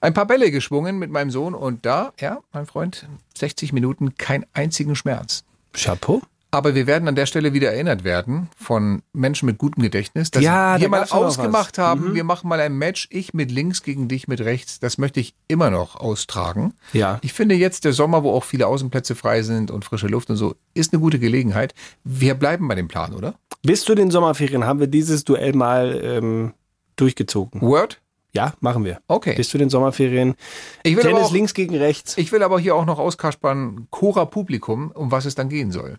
[0.00, 3.06] ein paar Bälle geschwungen mit meinem Sohn und da, ja, mein Freund,
[3.36, 5.44] 60 Minuten kein einzigen Schmerz.
[5.74, 6.22] Chapeau.
[6.54, 10.42] Aber wir werden an der Stelle wieder erinnert werden von Menschen mit gutem Gedächtnis, dass
[10.42, 12.14] Ja, da wir mal doch noch ausgemacht haben, Mhm.
[12.14, 14.78] wir machen mal ein Match, ich mit links gegen dich mit rechts.
[14.80, 16.74] Das möchte ich immer noch austragen.
[16.92, 17.18] Ja.
[17.22, 20.36] Ich finde jetzt der Sommer, wo auch viele Außenplätze frei sind und frische Luft und
[20.36, 21.74] so, ist eine gute Gelegenheit.
[22.04, 23.34] Wir bleiben bei dem Plan, oder?
[23.62, 26.54] Bis zu den Sommerferien haben wir dieses Duell mal ähm,
[26.96, 27.60] durchgezogen.
[27.60, 28.00] Word?
[28.32, 29.00] Ja, machen wir.
[29.06, 29.34] Okay.
[29.36, 30.34] Bis zu den Sommerferien.
[30.82, 32.18] Ich will Tennis aber auch, links gegen rechts.
[32.18, 35.98] Ich will aber hier auch noch auskaspern, Cora Publikum, um was es dann gehen soll.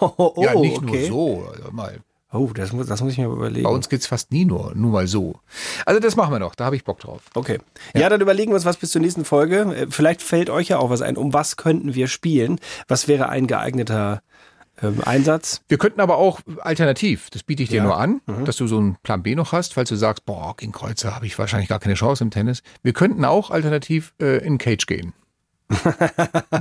[0.00, 1.08] Oh, oh, ja, nicht okay.
[1.08, 1.98] nur so, also mal.
[2.30, 3.64] Oh, das muss, das muss ich mir überlegen.
[3.64, 5.36] Bei uns geht's fast nie nur, nur mal so.
[5.86, 7.22] Also das machen wir noch, da habe ich Bock drauf.
[7.34, 7.58] Okay.
[7.94, 8.10] Ja.
[8.10, 9.60] dann überlegen wir uns was bis zur nächsten Folge.
[9.74, 11.16] Äh, Vielleicht fällt euch ja auch was ein.
[11.16, 12.60] Um was könnten wir spielen?
[12.86, 14.20] Was wäre ein geeigneter
[14.82, 15.62] ähm, Einsatz?
[15.68, 17.84] Wir könnten aber auch alternativ, das biete ich dir Ja.
[17.84, 18.44] nur an, Mhm.
[18.44, 21.24] dass du so einen Plan B noch hast, falls du sagst, boah, gegen Kreuzer habe
[21.24, 22.62] ich wahrscheinlich gar keine Chance im Tennis.
[22.82, 25.14] Wir könnten auch alternativ äh, in Cage gehen.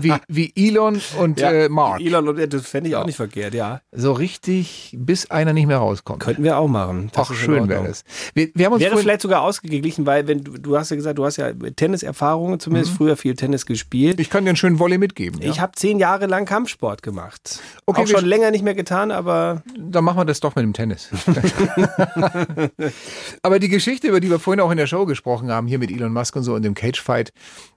[0.02, 2.02] Wie, wie Elon und Ja, äh, Mark.
[2.02, 3.82] Elon und das fände ich auch nicht verkehrt, ja.
[3.92, 6.22] So richtig, bis einer nicht mehr rauskommt.
[6.22, 7.10] Könnten wir auch machen.
[7.14, 8.04] Das Ach, schön wäre das.
[8.34, 11.18] Wir, wir haben uns Wäre vielleicht sogar ausgeglichen, weil wenn du, du hast ja gesagt,
[11.18, 14.18] du hast ja Tenniserfahrungen, zumindest früher viel Tennis gespielt.
[14.18, 14.22] Mhm.
[14.22, 15.42] Ich kann dir einen schönen Volley mitgeben.
[15.42, 15.50] Ja?
[15.50, 17.60] Ich habe zehn Jahre lang Kampfsport gemacht.
[17.86, 20.64] Okay, auch schon sch- länger nicht mehr getan, aber Dann machen wir das doch mit
[20.64, 21.10] dem Tennis.
[23.42, 25.92] Aber die Geschichte, über die wir vorhin auch in der Show gesprochen haben, hier mit
[25.92, 27.32] Elon Musk und so und dem Cage-Fight,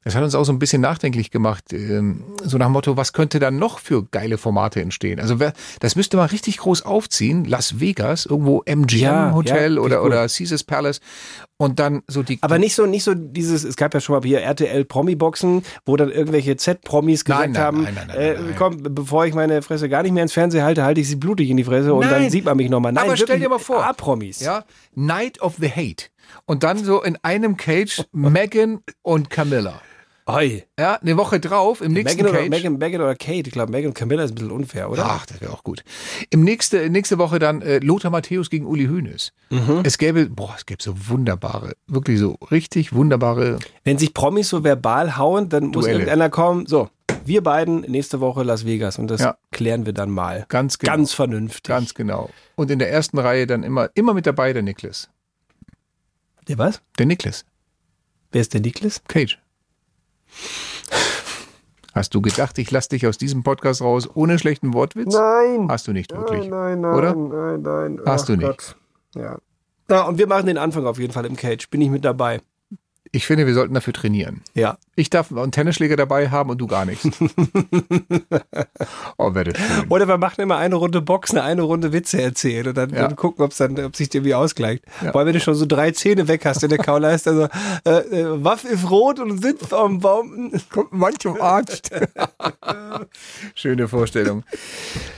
[0.05, 2.97] das hat uns auch so ein bisschen nachdenklich tatsächlich gemacht, ähm, so nach dem Motto,
[2.97, 5.21] was könnte dann noch für geile Formate entstehen?
[5.21, 9.81] Also wer, das müsste man richtig groß aufziehen, Las Vegas, irgendwo MGM Ja, Hotel ja,
[9.81, 11.01] oder, oder Caesars Palace
[11.59, 12.39] und dann so die...
[12.41, 16.11] Aber nicht so, nicht so dieses, es gab ja schon mal hier RTL-Promi-Boxen, wo dann
[16.11, 19.89] irgendwelche Z-Promis gesagt Nein, nein, haben, nein, nein, nein, äh, komm, bevor ich meine Fresse
[19.89, 22.31] gar nicht mehr ins Fernsehen halte, halte ich sie blutig in die Fresse und dann
[22.31, 22.93] sieht man mich nochmal.
[22.93, 23.85] Nein, Aber stell wirklich dir mal vor.
[23.85, 24.41] A-Promis.
[24.41, 24.65] Ja,
[24.95, 26.07] Night of the Hate.
[26.47, 29.81] Und dann so in einem Cage Megan und Camilla.
[30.35, 30.65] Oi.
[30.79, 32.51] Ja, eine Woche drauf, im nächsten Megan oder, Cage.
[32.51, 35.05] Megan, Megan oder Kate, ich glaube, Megan und Camilla ist ein bisschen unfair, oder?
[35.07, 35.83] Ach, das wäre auch gut.
[36.31, 39.33] Im nächste, nächste Woche dann äh, Lothar Matthäus gegen Uli Hoeneß.
[39.51, 39.81] Mhm.
[39.85, 43.59] Es gäbe, boah, es gäbe so wunderbare, wirklich so richtig wunderbare.
[43.85, 45.93] Wenn sich Promis so verbal hauen, dann muss Duelle.
[46.01, 46.89] irgendeiner kommen, so,
[47.25, 49.37] wir beiden nächste Woche Las Vegas und das Ja.
[49.51, 50.47] klären wir dann mal.
[50.49, 50.93] Ganz genau.
[50.93, 51.69] Ganz vernünftig.
[51.69, 52.31] Ganz genau.
[52.57, 55.09] Und in der ersten Reihe dann immer, immer mit dabei der Niklas.
[56.49, 56.81] Der was?
[56.99, 57.45] Der Niklas.
[58.33, 59.03] Wer ist der Niklas?
[59.09, 59.39] Cage.
[61.95, 65.13] Hast du gedacht, ich lasse dich aus diesem Podcast raus ohne schlechten Wortwitz?
[65.13, 65.67] Nein.
[65.69, 66.49] Hast du nicht wirklich.
[66.49, 67.15] Nein, nein, Oder?
[67.15, 68.01] nein, nein.
[68.07, 68.49] Hast Ach du nicht.
[68.49, 68.77] Gott.
[69.15, 69.39] Ja.
[69.91, 71.69] Ja, und wir machen den Anfang auf jeden Fall im Cage.
[71.69, 72.41] Bin ich mit dabei.
[73.13, 74.43] Ich finde, wir sollten dafür trainieren.
[74.55, 74.79] Ja.
[74.95, 77.09] Ich darf einen Tennisschläger dabei haben und du gar nichts.
[79.17, 79.89] oh, wäre schön.
[79.89, 83.09] Oder wir machen immer eine Runde Boxen, eine Runde Witze erzählen und dann, Ja.
[83.09, 84.85] dann gucken, ob's dann, ob sich irgendwie ausgleicht.
[85.05, 85.13] Ja.
[85.15, 87.49] Weil wenn du schon so drei Zähne weg hast in der Kaulaiste, also
[87.85, 90.53] äh, äh, Waff ist rot und sitzt am Baum.
[90.71, 91.91] Kommt manch zum Arzt.
[93.55, 94.45] Schöne Vorstellung.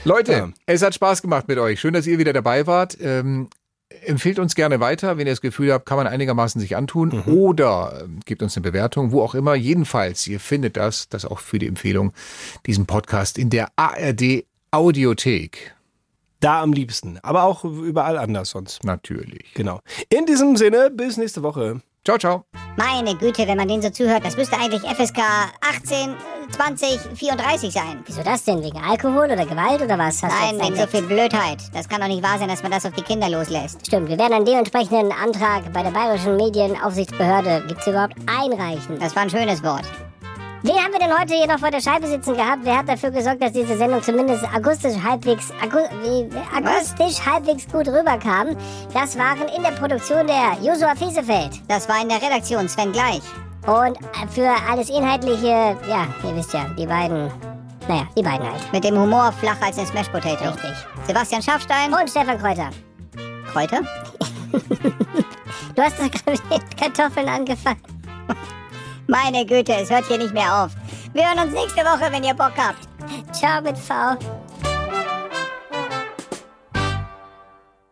[0.03, 0.49] Leute, Ja.
[0.65, 1.79] es hat Spaß gemacht mit euch.
[1.79, 2.97] Schön, dass ihr wieder dabei wart.
[3.01, 3.49] Ähm,
[4.05, 7.21] empfehlt uns gerne weiter, wenn ihr das Gefühl habt, kann man einigermaßen sich antun.
[7.25, 9.55] Oder ähm, gebt uns eine Bewertung, wo auch immer.
[9.55, 12.13] Jedenfalls, ihr findet das, das auch für die Empfehlung,
[12.65, 15.75] diesen Podcast in der ARD Audiothek.
[16.39, 17.19] Da am liebsten.
[17.21, 18.83] Aber auch überall anders sonst.
[18.83, 19.53] Natürlich.
[19.53, 19.79] Genau.
[20.09, 21.81] In diesem Sinne, bis nächste Woche.
[22.05, 22.45] Ciao, ciao.
[22.75, 25.19] Meine Güte, wenn man denen so zuhört, das müsste eigentlich FSK
[25.61, 26.15] 18,
[26.51, 28.03] 20, 34 sein.
[28.05, 28.61] Wieso das denn?
[28.61, 30.21] Wegen Alkohol oder Gewalt oder was?
[30.21, 31.59] Hast Nein, wegen so viel Blödheit.
[31.73, 33.85] Das kann doch nicht wahr sein, dass man das auf die Kinder loslässt.
[33.87, 38.99] Stimmt, wir werden einen dementsprechenden Antrag bei der Bayerischen Medienaufsichtsbehörde, gibt's hier überhaupt, einreichen.
[38.99, 39.85] Das war ein schönes Wort.
[40.65, 42.59] Wen haben wir denn heute hier noch vor der Scheibe sitzen gehabt?
[42.63, 47.89] Wer hat dafür gesorgt, dass diese Sendung zumindest akustisch halbwegs, agu, wie, akustisch halbwegs gut
[47.89, 48.55] rüberkam?
[48.93, 51.59] Das waren in der Produktion der Josua Fiesefeld.
[51.67, 53.21] Das war in der Redaktion, Sven Gleich.
[53.67, 53.97] Und
[54.33, 57.29] für alles Inhaltliche, ja, ihr wisst ja, die beiden,
[57.89, 58.71] naja, die beiden halt.
[58.71, 60.45] Mit dem Humor flach als ein Smash Potato.
[60.45, 60.71] Richtig.
[61.05, 61.93] Sebastian Schaffstein.
[61.93, 62.69] Und Stefan Kräuter.
[63.51, 63.81] Kräuter?
[65.75, 67.81] Du hast da gerade mit Kartoffeln angefangen.
[69.07, 70.71] Meine Güte, es hört hier nicht mehr auf.
[71.13, 72.87] Wir hören uns nächste Woche, wenn ihr Bock habt.
[73.33, 73.93] Ciao mit V.